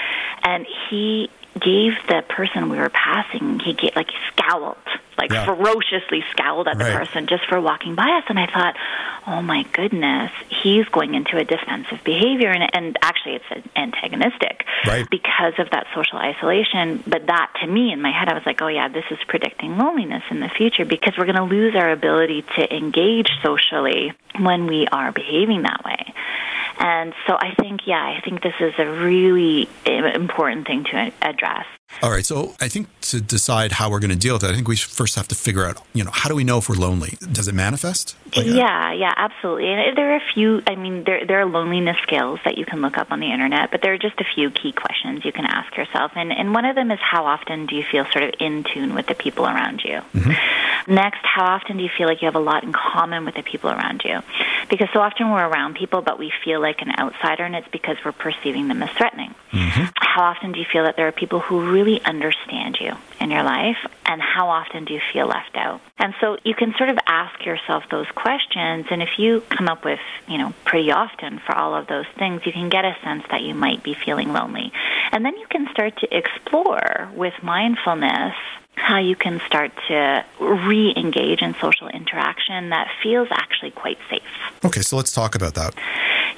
[0.44, 4.76] and he gave the person we were passing, he gave, like scowled,
[5.18, 5.46] like Yeah.
[5.46, 6.94] ferociously scowled at the Right.
[6.98, 8.76] person just for walking by us, and I thought,
[9.28, 15.10] oh my goodness, he's going into a defensive behavior, and, and actually it's antagonistic Right.
[15.10, 17.04] because of that social isolation.
[17.08, 19.78] But that, to me, in my head, I was like, oh yeah, this is predicting
[19.78, 24.68] loneliness in the future because we're going to lose our ability to engage socially when
[24.68, 26.14] we are behaving that way.
[26.78, 31.12] And so I think, yeah, I think this is a really i- important thing to
[31.22, 31.66] address.
[32.02, 32.26] All right.
[32.26, 34.76] So I think to decide how we're going to deal with it, I think we
[34.76, 37.18] first have to figure out, you know, how do we know if we're lonely?
[37.32, 38.18] Does it manifest?
[38.36, 39.72] Like, uh, yeah, yeah, absolutely.
[39.72, 40.62] And there are a few.
[40.68, 43.72] I mean, there there are loneliness scales that you can look up on the internet,
[43.72, 46.12] but there are just a few key questions you can ask yourself.
[46.16, 48.94] And and one of them is how often do you feel sort of in tune
[48.94, 50.02] with the people around you?
[50.88, 53.42] Next, how often do you feel like you have a lot in common with the
[53.42, 54.22] people around you?
[54.70, 57.98] Because so often we're around people, but we feel like an outsider, and it's because
[58.06, 59.34] we're perceiving them as threatening.
[59.96, 63.44] How often do you feel that there are people who really understand you in your
[63.44, 63.78] life?
[64.06, 65.82] And how often do you feel left out?
[65.98, 68.86] And so you can sort of ask yourself those questions.
[68.90, 72.46] And if you come up with, you know, pretty often for all of those things,
[72.46, 74.72] you can get a sense that you might be feeling lonely.
[75.12, 78.36] And then you can start to explore with mindfulness
[78.76, 84.22] how you can start to re engage in social interaction that feels actually quite safe.
[84.64, 84.82] Okay.
[84.82, 85.76] So let's talk about that.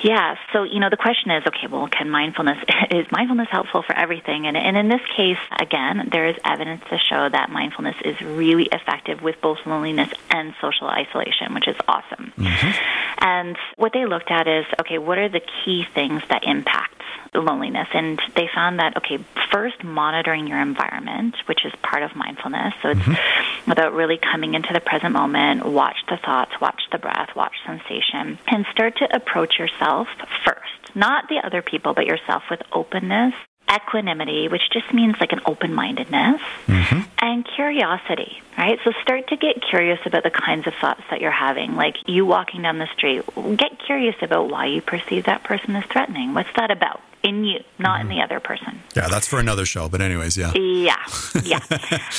[0.01, 0.35] Yeah.
[0.53, 2.57] So, you know, the question is, okay, well, can mindfulness,
[2.91, 4.45] is mindfulness helpful for everything?
[4.45, 8.65] And, and in this case, again, there is evidence to show that mindfulness is really
[8.71, 12.31] effective with both loneliness and social isolation, which is awesome.
[12.37, 13.06] Mm-hmm.
[13.19, 17.01] And what they looked at is, okay, what are the key things that impact
[17.33, 17.87] loneliness?
[17.93, 19.17] And they found that, okay,
[19.51, 22.73] first monitoring your environment, which is part of mindfulness.
[22.81, 23.71] So it's mm-hmm.
[23.71, 28.37] about really coming into the present moment, watch the thoughts, watch the breath, watch sensation,
[28.47, 30.07] and start to approach yourself
[30.45, 33.33] first, not the other people, but yourself with openness.
[33.69, 37.01] Equanimity, which just means like an open mindedness, mm-hmm.
[37.19, 38.79] and curiosity, right?
[38.83, 41.75] So start to get curious about the kinds of thoughts that you're having.
[41.75, 43.23] Like you walking down the street,
[43.57, 46.33] get curious about why you perceive that person as threatening.
[46.33, 47.01] What's that about?
[47.23, 48.17] In you, not in mm-hmm.
[48.17, 48.79] the other person.
[48.95, 49.07] Yeah.
[49.09, 49.89] That's for another show.
[49.89, 50.53] But anyways, yeah.
[50.53, 50.95] Yeah,
[51.43, 51.59] yeah.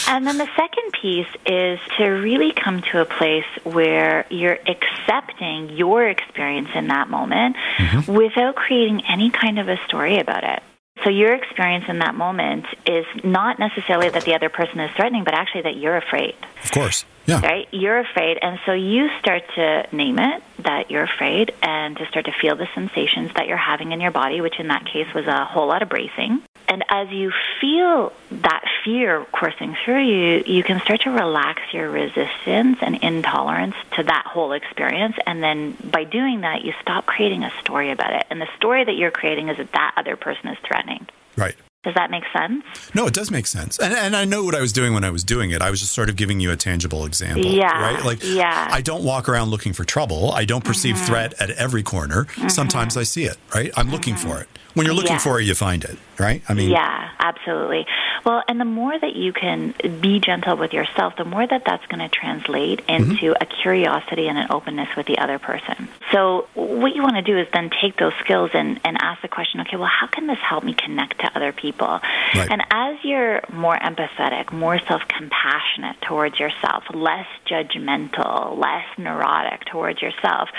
[0.08, 5.70] and then the second piece is to really come to a place where you're accepting
[5.70, 8.12] your experience in that moment mm-hmm.
[8.12, 10.62] without creating any kind of a story about it.
[11.04, 15.24] So your experience in that moment is not necessarily that the other person is threatening,
[15.24, 16.34] but actually that you're afraid
[16.64, 17.04] Of course.
[17.26, 17.40] Yeah.
[17.42, 17.68] right?
[17.72, 22.24] You're afraid, and so you start to name it that you're afraid, and to start
[22.24, 25.26] to feel the sensations that you're having in your body, which in that case was
[25.26, 26.42] a whole lot of bracing.
[26.68, 31.90] And as you feel that fear coursing through you, you can start to relax your
[31.90, 35.16] resistance and intolerance to that whole experience.
[35.26, 38.26] And then by doing that, you stop creating a story about it.
[38.30, 41.06] And the story that you're creating is that that other person is threatening.
[41.36, 41.54] Right.
[41.84, 42.64] Does that make sense?
[42.94, 43.78] No, it does make sense.
[43.78, 45.62] And, and I know what I was doing when I was doing it.
[45.62, 47.46] I was just sort of giving you a tangible example.
[47.46, 48.04] Yeah, Right?
[48.04, 48.68] Like, yeah.
[48.70, 50.32] I don't walk around looking for trouble.
[50.32, 51.06] I don't perceive mm-hmm.
[51.06, 52.24] threat at every corner.
[52.24, 52.48] Mm-hmm.
[52.48, 53.70] Sometimes I see it, right?
[53.76, 54.48] I'm looking for it.
[54.74, 55.18] When you're looking Yeah.
[55.18, 56.42] for it, you find it, right?
[56.48, 57.86] I mean, yeah, absolutely.
[58.24, 61.86] Well, and the more that you can be gentle with yourself, the more that that's
[61.86, 63.12] going to translate mm-hmm.
[63.12, 65.88] into a curiosity and an openness with the other person.
[66.12, 69.28] So, what you want to do is then take those skills and, and ask the
[69.28, 72.00] question okay, well, how can this help me connect to other people?
[72.34, 72.48] Right.
[72.50, 80.02] And as you're more empathetic, more self compassionate towards yourself, less judgmental, less neurotic towards
[80.02, 80.50] yourself,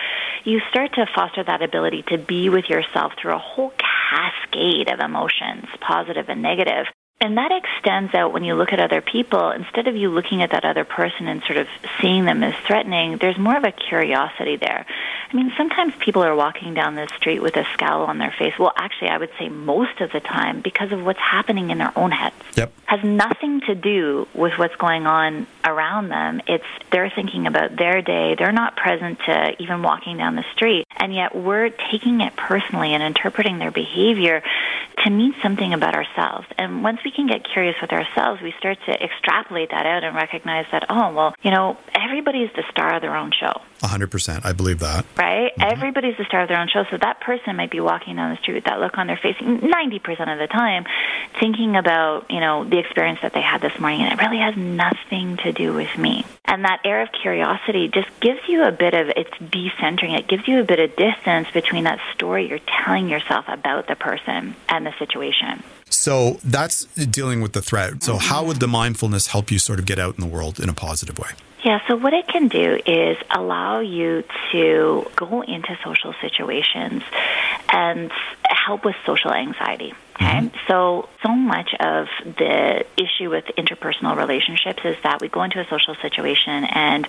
[0.44, 3.72] you start to foster that ability to be with yourself through a whole
[4.10, 6.86] cascade of emotions, positive and negative.
[7.22, 9.52] And that extends out when you look at other people.
[9.52, 11.68] Instead of you looking at that other person and sort of
[12.00, 14.86] seeing them as threatening, there's more of a curiosity there.
[15.32, 18.54] I mean, sometimes people are walking down the street with a scowl on their face.
[18.58, 21.92] Well, actually, I would say most of the time because of what's happening in their
[21.98, 22.72] own heads Yep.
[22.86, 26.42] has nothing to do with what's going on around them.
[26.48, 28.36] It's they're thinking about their day.
[28.36, 30.86] They're not present to even walking down the street.
[30.96, 34.42] And yet we're taking it personally and interpreting their behavior
[35.04, 36.48] to mean something about ourselves.
[36.58, 40.16] And once we can get curious with ourselves, we start to extrapolate that out and
[40.16, 43.62] recognize that, oh, well, you know, everybody's the star of their own show.
[43.80, 44.46] 100%.
[44.46, 45.06] I believe that.
[45.18, 45.52] Right?
[45.56, 45.62] Mm-hmm.
[45.62, 46.84] Everybody's the star of their own show.
[46.92, 49.36] So that person might be walking down the street with that look on their face
[49.38, 50.86] 90% of the time,
[51.40, 54.02] thinking about, you know, the experience that they had this morning.
[54.02, 56.26] And it really has nothing to do with me.
[56.46, 60.18] And that air of curiosity just gives you a bit of, it's decentering.
[60.18, 63.96] It gives you a bit of distance between that story you're telling yourself about the
[63.96, 65.64] person and the situation.
[65.90, 68.04] So that's dealing with the threat.
[68.04, 68.28] So, mm-hmm.
[68.28, 70.74] how would the mindfulness help you sort of get out in the world in a
[70.74, 71.30] positive way?
[71.64, 74.24] Yeah, so what it can do is allow you
[74.54, 77.04] to go into social situations
[77.72, 78.12] and
[78.44, 79.94] help with social anxiety.
[80.16, 80.26] Okay.
[80.26, 80.58] Mm-hmm.
[80.68, 85.66] So, so much of the issue with interpersonal relationships is that we go into a
[85.70, 87.08] social situation and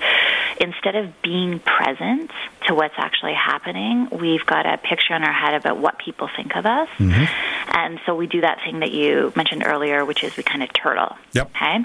[0.60, 2.30] instead of being present
[2.66, 6.54] to what's actually happening, we've got a picture in our head about what people think
[6.56, 6.88] of us.
[6.98, 7.24] Mm-hmm.
[7.70, 10.72] And so we do that thing that you mentioned earlier, which is we kind of
[10.72, 11.16] turtle.
[11.32, 11.50] Yep.
[11.50, 11.78] Okay.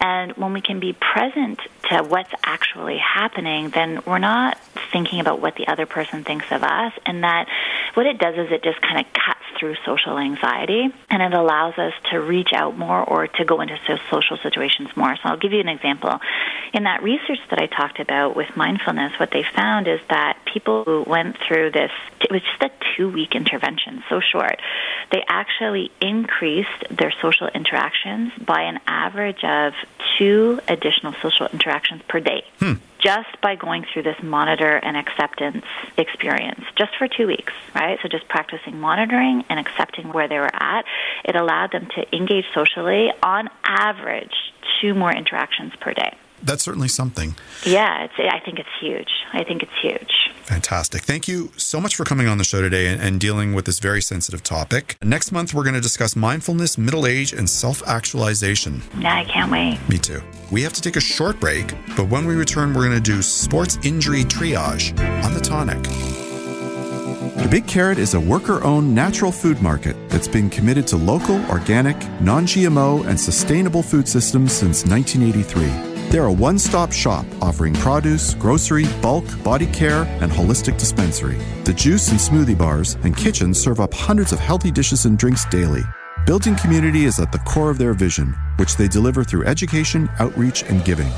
[0.00, 1.60] And when we can be present
[1.90, 4.58] to what's actually happening, then we're not
[4.92, 6.92] thinking about what the other person thinks of us.
[7.06, 7.48] And that
[7.94, 11.78] what it does is it just kind of cuts through social anxiety and it allows
[11.78, 13.76] us to reach out more or to go into
[14.10, 15.14] social situations more.
[15.16, 16.18] So I'll give you an example.
[16.72, 20.84] In that research that I talked about with mindfulness, what they found is that people
[20.84, 21.90] who went through this,
[22.20, 24.60] it was just a two week intervention, so short,
[25.12, 29.72] they actually increased their social interactions by an average of
[30.18, 32.44] two additional social interactions per day.
[32.58, 35.64] Hmm just by going through this monitor and acceptance
[35.96, 37.98] experience, just for two weeks, right?
[38.02, 40.84] So just practicing monitoring and accepting where they were at,
[41.24, 46.88] it allowed them to engage socially on average two more interactions per day that's certainly
[46.88, 47.34] something.
[47.64, 49.10] Yeah, I think it's huge.
[49.32, 50.30] I think it's huge.
[50.42, 51.02] Fantastic.
[51.02, 53.80] Thank you so much for coming on the show today and, and dealing with this
[53.80, 54.96] very sensitive topic.
[55.02, 58.82] Next month, we're going to discuss mindfulness, middle age, and self actualization.
[58.98, 59.78] Yeah, I can't wait.
[59.88, 60.22] Me too.
[60.50, 63.20] We have to take a short break, but when we return, we're going to do
[63.20, 65.82] sports injury triage on the tonic.
[67.42, 71.44] The Big Carrot is a worker owned natural food market that's been committed to local,
[71.50, 75.97] organic, non GMO, and sustainable food systems since 1983.
[76.10, 81.36] They're a one stop shop offering produce, grocery, bulk, body care, and holistic dispensary.
[81.64, 85.44] The juice and smoothie bars and kitchen serve up hundreds of healthy dishes and drinks
[85.50, 85.82] daily.
[86.24, 90.62] Building community is at the core of their vision, which they deliver through education, outreach,
[90.64, 91.10] and giving.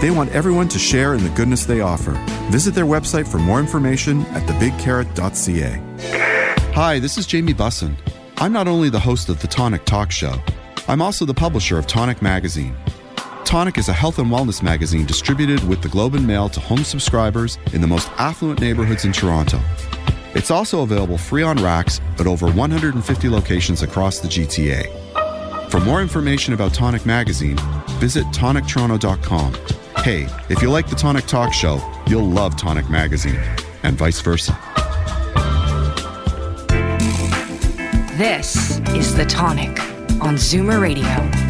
[0.00, 2.12] They want everyone to share in the goodness they offer.
[2.50, 5.82] Visit their website for more information at thebigcarrot.ca.
[6.74, 7.96] Hi, this is Jamie Bussin.
[8.36, 10.34] I'm not only the host of the Tonic Talk Show,
[10.86, 12.76] I'm also the publisher of Tonic Magazine.
[13.48, 16.84] Tonic is a health and wellness magazine distributed with the Globe and Mail to home
[16.84, 19.58] subscribers in the most affluent neighborhoods in Toronto.
[20.34, 25.70] It's also available free on racks at over 150 locations across the GTA.
[25.70, 27.56] For more information about Tonic Magazine,
[27.92, 29.54] visit tonictoronto.com.
[30.04, 33.40] Hey, if you like the Tonic Talk Show, you'll love Tonic Magazine,
[33.82, 34.52] and vice versa.
[38.18, 39.80] This is The Tonic
[40.20, 41.47] on Zoomer Radio.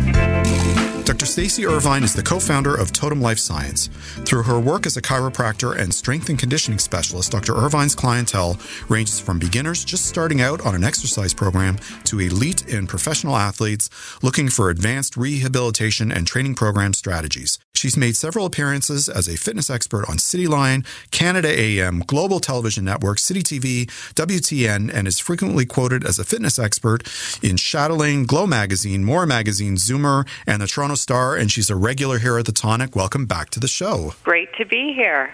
[1.29, 1.43] Dr.
[1.43, 3.89] Stacy Irvine is the co-founder of Totem Life Science.
[4.25, 7.53] Through her work as a chiropractor and strength and conditioning specialist, Dr.
[7.55, 8.59] Irvine's clientele
[8.89, 13.91] ranges from beginners just starting out on an exercise program to elite and professional athletes
[14.23, 17.59] looking for advanced rehabilitation and training program strategies.
[17.79, 23.21] She's made several appearances as a fitness expert on Cityline, Canada AM, Global Television Network,
[23.21, 27.07] City TV, WTN, and is frequently quoted as a fitness expert
[27.41, 31.37] in Chatelaine, Glow Magazine, More Magazine, Zoomer, and the Toronto Star.
[31.37, 32.97] And she's a regular here at the Tonic.
[32.97, 34.15] Welcome back to the show.
[34.25, 35.33] Great to be here.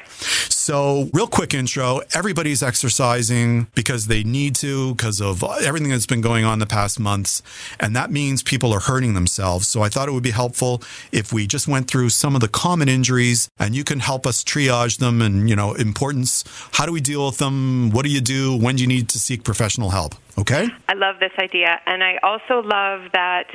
[0.64, 6.20] So, real quick intro everybody's exercising because they need to, because of everything that's been
[6.20, 7.42] going on the past months.
[7.80, 9.66] And that means people are hurting themselves.
[9.66, 12.52] So, I thought it would be helpful if we just went through some some of
[12.52, 16.42] the common injuries and you can help us triage them and, you know, importance.
[16.72, 17.90] How do we deal with them?
[17.90, 18.56] What do you do?
[18.56, 20.16] When do you need to seek professional help?
[20.36, 20.66] Okay?
[20.88, 21.78] I love this idea.
[21.86, 23.46] And I also love that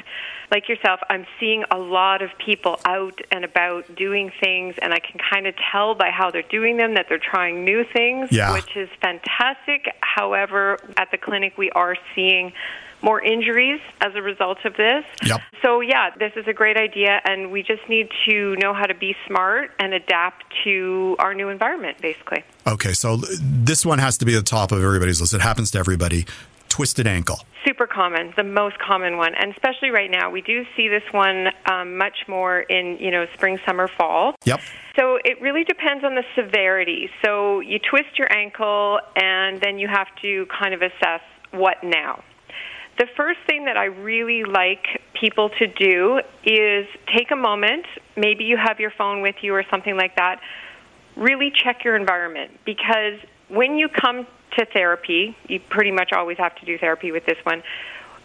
[0.50, 5.00] like yourself, I'm seeing a lot of people out and about doing things, and I
[5.00, 8.54] can kind of tell by how they're doing them that they're trying new things, yeah.
[8.54, 9.94] which is fantastic.
[10.02, 12.54] However, at the clinic, we are seeing
[13.02, 15.06] more injuries as a result of this.
[15.26, 15.42] Yep.
[15.62, 18.96] So, yeah, this is a great idea, and we just need to know how to
[18.96, 22.44] be smart and adapt to our new environment, basically.
[22.68, 25.34] Okay, so this one has to be the top of everybody's list.
[25.34, 26.26] It happens to everybody.
[26.70, 27.40] Twisted ankle.
[27.66, 31.48] Super common, the most common one, and especially right now, we do see this one
[31.70, 34.36] um, much more in you know spring, summer, fall.
[34.46, 34.62] Yep.
[34.98, 37.10] So it really depends on the severity.
[37.26, 41.22] So you twist your ankle, and then you have to kind of assess
[41.52, 42.24] what now.
[43.00, 44.86] The first thing that I really like
[45.20, 46.86] people to do is
[47.16, 47.86] take a moment,
[48.18, 50.42] maybe you have your phone with you or something like that,
[51.16, 54.28] really check your environment because when you come
[54.58, 57.64] to therapy, you pretty much always have to do therapy with this one.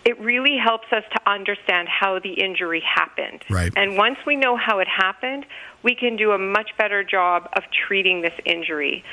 [0.05, 3.45] It really helps us to understand how the injury happened.
[3.49, 3.73] Right.
[3.77, 5.47] And once we know how it happened,
[5.85, 9.05] we can do a much better job of treating this injury.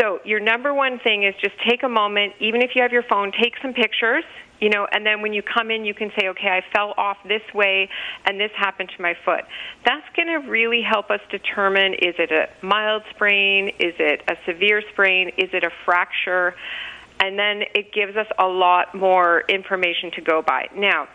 [0.00, 3.02] So, your number one thing is just take a moment, even if you have your
[3.02, 4.24] phone, take some pictures,
[4.60, 7.16] you know, and then when you come in, you can say, okay, I fell off
[7.26, 7.88] this way
[8.24, 9.44] and this happened to my foot.
[9.84, 13.68] That's going to really help us determine is it a mild sprain?
[13.78, 15.28] Is it a severe sprain?
[15.36, 16.54] Is it a fracture?
[17.20, 20.68] And then it gives us a lot more information to go by.
[20.74, 21.08] Now,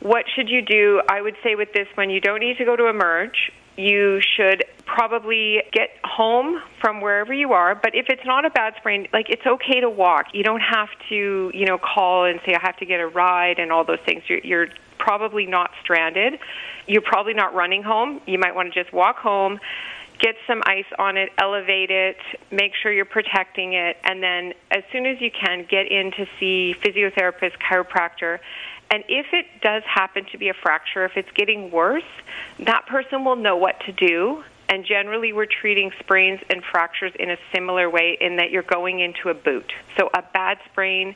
[0.00, 1.02] what should you do?
[1.08, 4.64] I would say with this one, you don't need to go to Emerge you should
[4.86, 9.30] probably get home from wherever you are but if it's not a bad sprain like
[9.30, 10.26] it's okay to walk.
[10.32, 13.58] You don't have to you know call and say i have to get a ride
[13.58, 14.22] and all those things.
[14.28, 14.68] You're, you're
[14.98, 16.38] probably not stranded.
[16.86, 18.20] You're probably not running home.
[18.26, 19.58] You might want to just walk home
[20.20, 22.16] get some ice on it elevate it
[22.50, 26.24] make sure you're protecting it and then as soon as you can get in to
[26.38, 28.38] see physiotherapist chiropractor
[28.90, 32.02] and if it does happen to be a fracture, if it's getting worse,
[32.60, 34.42] that person will know what to do.
[34.68, 39.00] And generally, we're treating sprains and fractures in a similar way in that you're going
[39.00, 39.70] into a boot.
[39.98, 41.14] So, a bad sprain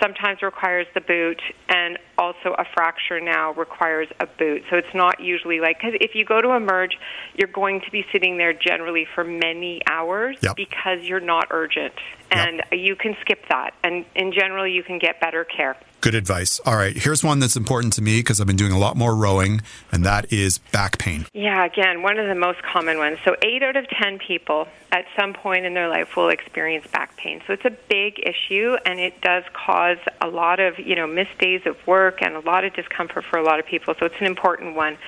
[0.00, 4.62] sometimes requires the boot, and also a fracture now requires a boot.
[4.70, 6.98] So it's not usually like because if you go to emerge,
[7.34, 10.56] you're going to be sitting there generally for many hours yep.
[10.56, 11.94] because you're not urgent,
[12.30, 12.66] and yep.
[12.72, 15.76] you can skip that, and in general, you can get better care.
[16.00, 16.60] Good advice.
[16.66, 19.14] All right, here's one that's important to me because I've been doing a lot more
[19.14, 21.26] rowing, and that is back pain.
[21.32, 23.18] Yeah, again, one of the most common ones.
[23.24, 27.16] So, eight out of 10 people at some point in their life will experience back
[27.16, 27.42] pain.
[27.46, 31.38] So, it's a big issue, and it does cause a lot of, you know, missed
[31.38, 33.94] days of work and a lot of discomfort for a lot of people.
[33.98, 34.98] So, it's an important one.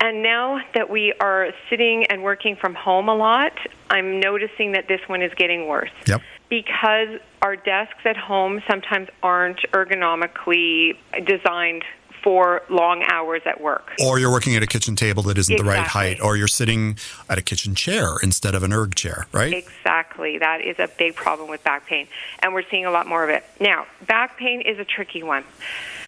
[0.00, 3.52] And now that we are sitting and working from home a lot,
[3.90, 5.90] I'm noticing that this one is getting worse.
[6.06, 6.22] Yep.
[6.48, 10.96] Because our desks at home sometimes aren't ergonomically
[11.26, 11.84] designed
[12.22, 13.92] for long hours at work.
[14.04, 15.72] Or you're working at a kitchen table that isn't exactly.
[15.72, 19.26] the right height, or you're sitting at a kitchen chair instead of an erg chair,
[19.32, 19.52] right?
[19.52, 20.38] Exactly.
[20.38, 22.08] That is a big problem with back pain,
[22.40, 23.44] and we're seeing a lot more of it.
[23.60, 25.44] Now, back pain is a tricky one.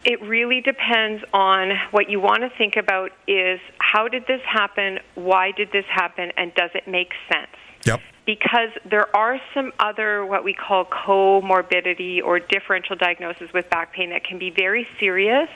[0.05, 4.99] It really depends on what you want to think about is how did this happen,
[5.15, 7.51] why did this happen, and does it make sense?
[7.85, 8.01] Yep.
[8.27, 14.11] Because there are some other what we call comorbidity or differential diagnosis with back pain
[14.11, 15.49] that can be very serious,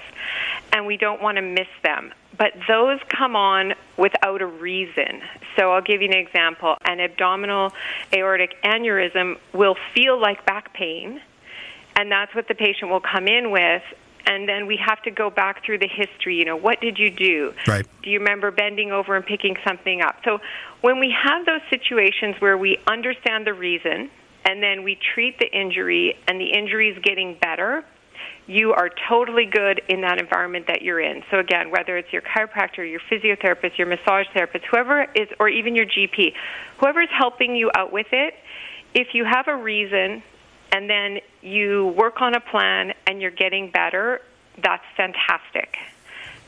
[0.73, 2.13] and we don't want to miss them.
[2.37, 5.23] But those come on without a reason.
[5.57, 6.77] So I'll give you an example.
[6.85, 7.73] An abdominal
[8.13, 11.21] aortic aneurysm will feel like back pain,
[11.95, 13.83] and that's what the patient will come in with
[14.27, 16.37] and then we have to go back through the history.
[16.37, 17.53] You know, what did you do?
[17.67, 17.87] Right.
[18.03, 20.17] Do you remember bending over and picking something up?
[20.25, 20.39] So
[20.81, 24.11] when we have those situations where we understand the reason
[24.45, 27.85] and then we treat the injury and the injury is getting better,
[28.47, 31.23] you are totally good in that environment that you're in.
[31.31, 35.75] So again, whether it's your chiropractor, your physiotherapist, your massage therapist, whoever is, or even
[35.75, 36.33] your GP,
[36.79, 38.35] whoever is helping you out with it,
[38.95, 40.23] if you have a reason
[40.75, 44.21] and then you work on a plan and you're getting better,
[44.61, 45.77] that's fantastic.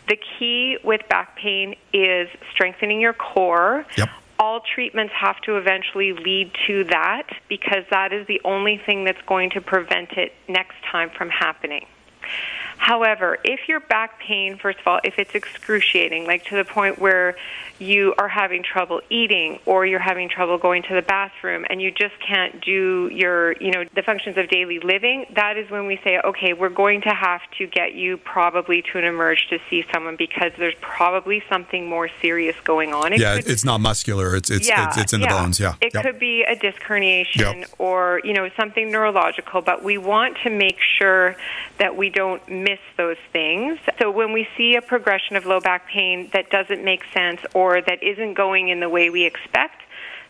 [0.09, 3.87] The key with back pain is strengthening your core.
[3.97, 4.09] Yep.
[4.41, 9.23] All treatments have to eventually lead to that because that is the only thing that's
[9.29, 11.87] going to prevent it next time from happening.
[12.77, 16.99] However, if your back pain, first of all, if it's excruciating, like to the point
[16.99, 17.37] where
[17.79, 21.91] you are having trouble eating or you're having trouble going to the bathroom and you
[21.91, 26.01] just can't do your, you know, the functions of daily living, that is when we
[26.03, 29.85] say, okay, we're going to have to get you probably to an emerge to see
[29.93, 33.13] someone because there's probably something more serious going on.
[33.13, 34.37] It yeah, could, it's not muscular.
[34.37, 35.43] It's it's yeah, it's, it's in the yeah.
[35.43, 35.61] bones.
[35.61, 36.05] Yeah, it yep.
[36.05, 37.71] could be a disc herniation yep.
[37.79, 41.37] or you know something neurological, but we want to make sure
[41.79, 43.79] that we don't miss those things.
[44.01, 47.81] So when we see a progression of low back pain that doesn't make sense or
[47.81, 49.83] that isn't going in the way we expect,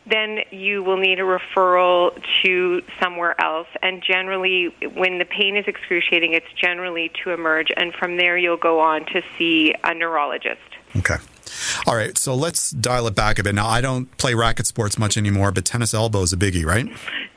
[0.09, 2.12] then you will need a referral
[2.45, 3.66] to somewhere else.
[3.82, 7.68] And generally, when the pain is excruciating, it's generally to emerge.
[7.76, 10.61] And from there, you'll go on to see a neurologist.
[10.97, 11.16] Okay.
[11.87, 13.55] All right, so let's dial it back a bit.
[13.55, 16.87] Now, I don't play racket sports much anymore, but tennis elbow is a biggie, right?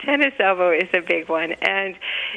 [0.05, 1.53] Tennis elbow is a big one.
[1.61, 1.95] And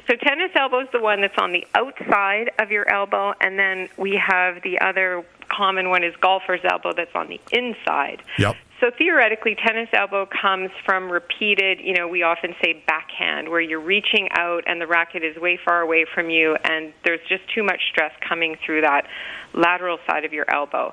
[0.08, 3.88] so, tennis elbow is the one that's on the outside of your elbow, and then
[3.96, 8.22] we have the other common one is golfer's elbow that's on the inside.
[8.38, 8.56] Yep.
[8.80, 13.80] So theoretically, tennis elbow comes from repeated, you know, we often say backhand, where you're
[13.80, 17.62] reaching out and the racket is way far away from you, and there's just too
[17.62, 19.06] much stress coming through that
[19.54, 20.92] lateral side of your elbow.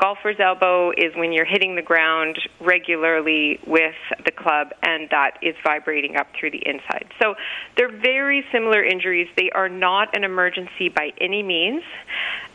[0.00, 3.94] Golfer's elbow is when you're hitting the ground regularly with
[4.24, 7.06] the club and that is vibrating up through the inside.
[7.20, 7.34] So
[7.76, 9.28] they're very similar injuries.
[9.36, 11.82] They are not an emergency by any means.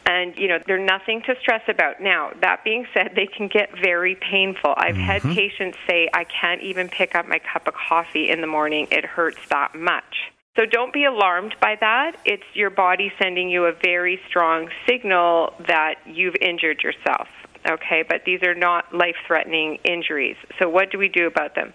[0.07, 1.99] And, you know, they're nothing to stress about.
[1.99, 4.73] Now, that being said, they can get very painful.
[4.77, 5.01] I've mm-hmm.
[5.01, 8.87] had patients say, I can't even pick up my cup of coffee in the morning.
[8.91, 10.31] It hurts that much.
[10.57, 12.13] So don't be alarmed by that.
[12.23, 17.27] It's your body sending you a very strong signal that you've injured yourself.
[17.67, 20.35] Okay, but these are not life threatening injuries.
[20.59, 21.73] So what do we do about them?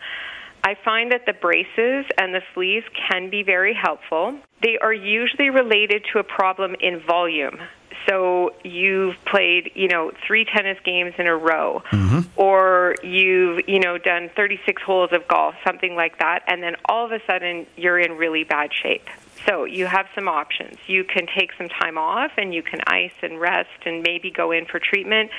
[0.62, 4.38] I find that the braces and the sleeves can be very helpful.
[4.62, 7.58] They are usually related to a problem in volume.
[8.08, 12.20] So you've played, you know, three tennis games in a row, mm-hmm.
[12.36, 17.04] or you've, you know, done 36 holes of golf, something like that, and then all
[17.04, 19.06] of a sudden you're in really bad shape.
[19.46, 20.76] So you have some options.
[20.86, 24.52] You can take some time off and you can ice and rest and maybe go
[24.52, 25.30] in for treatment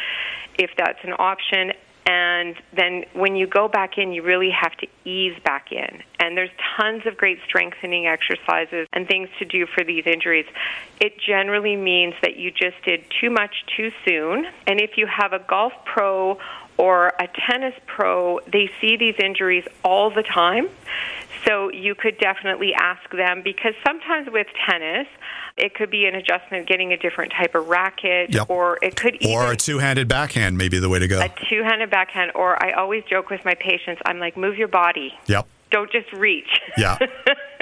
[0.58, 1.74] if that's an option.
[2.08, 6.02] And then when you go back in, you really have to ease back in.
[6.20, 10.48] And there's tons of great strengthening exercises and things to do for these injuries.
[11.00, 14.48] It generally means that you just did too much too soon.
[14.66, 16.40] And if you have a golf pro
[16.78, 20.70] or a tennis pro, they see these injuries all the time.
[21.46, 25.08] So you could definitely ask them because sometimes with tennis,
[25.58, 28.50] it could be an adjustment getting a different type of racket, yep.
[28.50, 31.20] or it could even, or a two-handed backhand may be the way to go.
[31.20, 35.14] A two-handed backhand, or I always joke with my patients, I'm like, move your body.
[35.28, 36.60] Yep don't just reach.
[36.78, 36.98] Yeah.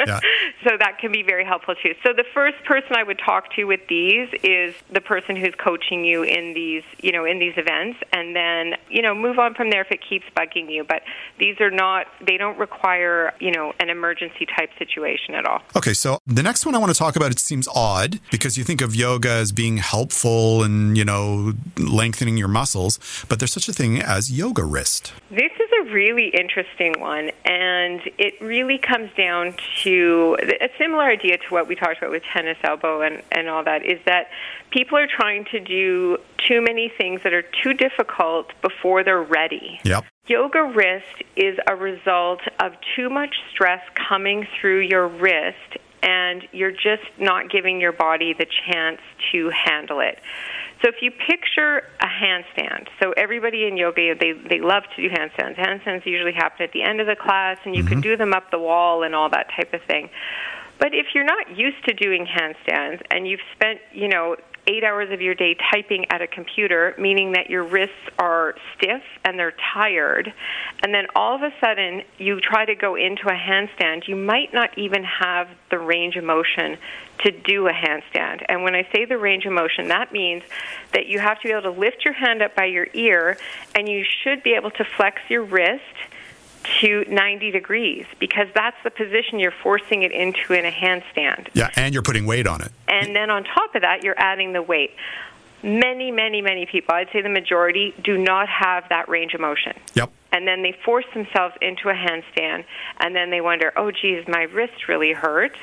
[0.07, 0.20] yeah.
[0.64, 1.93] so that can be very helpful too.
[2.03, 6.03] So the first person I would talk to with these is the person who's coaching
[6.03, 9.70] you in these, you know, in these events and then, you know, move on from
[9.70, 11.03] there if it keeps bugging you, but
[11.38, 15.62] these are not they don't require, you know, an emergency type situation at all.
[15.76, 18.64] Okay, so the next one I want to talk about it seems odd because you
[18.64, 23.70] think of yoga as being helpful and, you know, lengthening your muscles, but there's such
[23.70, 25.14] a thing as yoga wrist.
[25.30, 31.04] This is a really interesting one and and it really comes down to a similar
[31.04, 34.28] idea to what we talked about with tennis elbow and, and all that is that
[34.72, 39.80] people are trying to do too many things that are too difficult before they're ready.
[39.84, 40.06] Yep.
[40.28, 46.72] Yoga wrist is a result of too much stress coming through your wrist and you're
[46.72, 50.20] just not giving your body the chance to handle it.
[50.82, 55.09] So if you picture a handstand, so everybody in yoga they they love to do
[55.13, 55.57] handstands.
[55.57, 57.93] Handstands usually happen at the end of the class, and you mm-hmm.
[57.93, 60.09] can do them up the wall and all that type of thing.
[60.80, 64.38] But if you're not used to doing handstands and you've spent, you know,
[64.70, 69.01] eight hours of your day typing at a computer, meaning that your wrists are stiff
[69.26, 70.32] and they're tired,
[70.84, 74.53] and then all of a sudden you try to go into a handstand, you might
[74.53, 76.78] not even have the range of motion
[77.24, 78.45] to do a handstand.
[78.47, 80.43] And when I say the range of motion, that means
[80.93, 83.38] that you have to be able to lift your hand up by your ear,
[83.74, 85.84] and you should be able to flex your wrist
[86.82, 91.49] to 90 degrees because that's the position you're forcing it into in a handstand.
[91.53, 92.72] Yeah, and you're putting weight on it.
[92.88, 94.91] And then on top of that, you're adding the weight.
[95.62, 99.74] Many, many, many people, I'd say the majority, do not have that range of motion.
[99.93, 100.12] Yep.
[100.32, 102.64] And then they force themselves into a handstand
[102.99, 105.57] and then they wonder oh geez my wrist really hurts.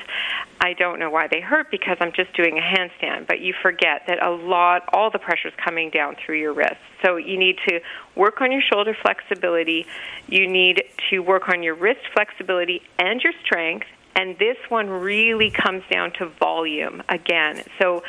[0.59, 4.03] I don't know why they hurt because i'm just doing a handstand but you forget
[4.07, 6.81] that a lot all the pressure is coming down through your wrist.
[7.03, 7.79] So you need to
[8.15, 9.85] work on your shoulder flexibility.
[10.27, 13.87] You need to work on your wrist flexibility and your strength
[14.17, 17.63] and this one really comes down to volume again.
[17.79, 18.03] So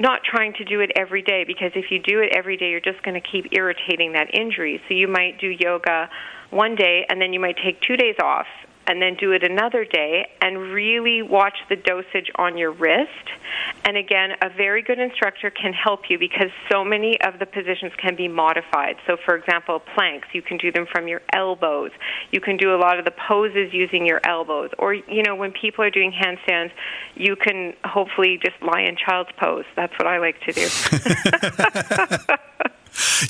[0.00, 2.80] not trying to do it every day because if you do it every day, you're
[2.80, 4.80] just going to keep irritating that injury.
[4.88, 6.08] So you might do yoga
[6.50, 8.46] one day and then you might take two days off
[8.90, 13.30] and then do it another day and really watch the dosage on your wrist.
[13.84, 17.92] And again, a very good instructor can help you because so many of the positions
[17.98, 18.96] can be modified.
[19.06, 21.92] So, for example, planks, you can do them from your elbows.
[22.32, 24.70] You can do a lot of the poses using your elbows.
[24.76, 26.72] Or, you know, when people are doing handstands,
[27.14, 29.66] you can hopefully just lie in child's pose.
[29.76, 30.66] That's what I like to do.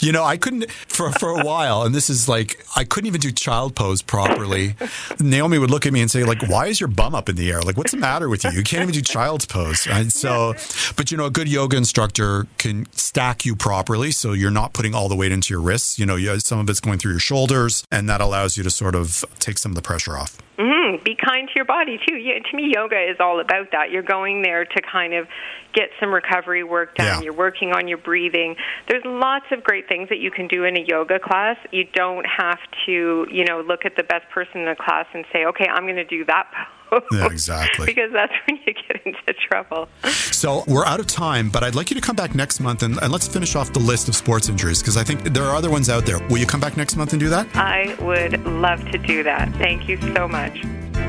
[0.01, 3.21] You know, I couldn't for for a while, and this is like I couldn't even
[3.21, 4.75] do child pose properly.
[5.19, 7.51] Naomi would look at me and say, like, "Why is your bum up in the
[7.51, 7.61] air?
[7.63, 8.51] Like, what's the matter with you?
[8.51, 10.55] You can't even do child's pose." And so,
[10.97, 14.95] but you know, a good yoga instructor can stack you properly, so you're not putting
[14.95, 15.99] all the weight into your wrists.
[15.99, 18.71] You know, you, some of it's going through your shoulders, and that allows you to
[18.71, 20.39] sort of take some of the pressure off.
[20.61, 21.03] Mm-hmm.
[21.05, 22.17] Be kind to your body too.
[22.17, 23.91] Yeah, to me, yoga is all about that.
[23.91, 25.27] You're going there to kind of
[25.73, 27.07] get some recovery work done.
[27.07, 27.21] Yeah.
[27.23, 28.57] You're working on your breathing.
[28.87, 31.57] There's lots of great things that you can do in a yoga class.
[31.73, 35.25] You don't have to, you know, look at the best person in the class and
[35.33, 36.47] say, "Okay, I'm going to do that."
[36.91, 37.87] Pose," Yeah, exactly.
[37.87, 39.89] because that's when you get into trouble.
[40.33, 42.99] So we're out of time, but I'd like you to come back next month and,
[43.03, 45.71] and let's finish off the list of sports injuries because I think there are other
[45.71, 46.19] ones out there.
[46.29, 47.47] Will you come back next month and do that?
[47.55, 49.53] I would love to do that.
[49.55, 50.61] Thank you so much.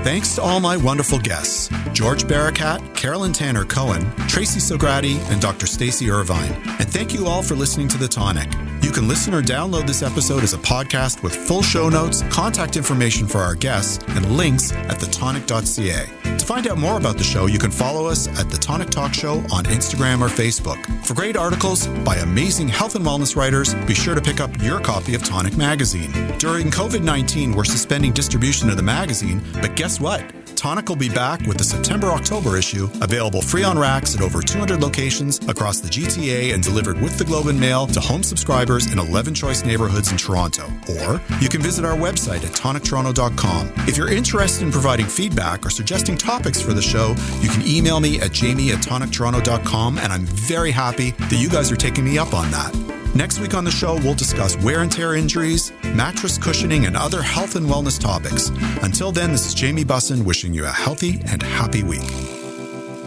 [0.03, 5.67] Thanks to all my wonderful guests George Barakat, Carolyn Tanner Cohen, Tracy Sograti, and Dr.
[5.67, 6.53] Stacy Irvine.
[6.79, 8.49] And thank you all for listening to The Tonic.
[8.81, 12.75] You can listen or download this episode as a podcast with full show notes, contact
[12.75, 16.37] information for our guests, and links at thetonic.ca.
[16.37, 19.13] To find out more about the show, you can follow us at The Tonic Talk
[19.13, 20.83] Show on Instagram or Facebook.
[21.05, 24.79] For great articles by amazing health and wellness writers, be sure to pick up your
[24.79, 26.11] copy of Tonic Magazine.
[26.39, 30.23] During COVID 19, we're suspending distribution of the magazine, but guess what?
[30.61, 34.43] Tonic will be back with the September October issue, available free on racks at over
[34.43, 38.93] 200 locations across the GTA and delivered with the Globe and Mail to home subscribers
[38.93, 40.71] in 11 choice neighborhoods in Toronto.
[40.87, 43.73] Or you can visit our website at tonictoronto.com.
[43.87, 47.99] If you're interested in providing feedback or suggesting topics for the show, you can email
[47.99, 52.19] me at jamie at tonictoronto.com, and I'm very happy that you guys are taking me
[52.19, 53.00] up on that.
[53.13, 57.21] Next week on the show, we'll discuss wear and tear injuries, mattress cushioning, and other
[57.21, 58.49] health and wellness topics.
[58.83, 62.07] Until then, this is Jamie Bussin wishing you a healthy and happy week.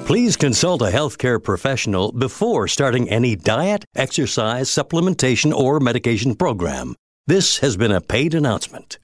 [0.04, 6.94] Please consult a healthcare professional before starting any diet, exercise, supplementation, or medication program.
[7.26, 8.98] This has been a paid announcement.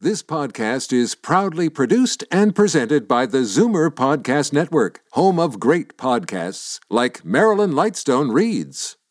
[0.00, 5.98] This podcast is proudly produced and presented by the Zoomer Podcast Network, home of great
[5.98, 8.96] podcasts like Marilyn Lightstone Reads,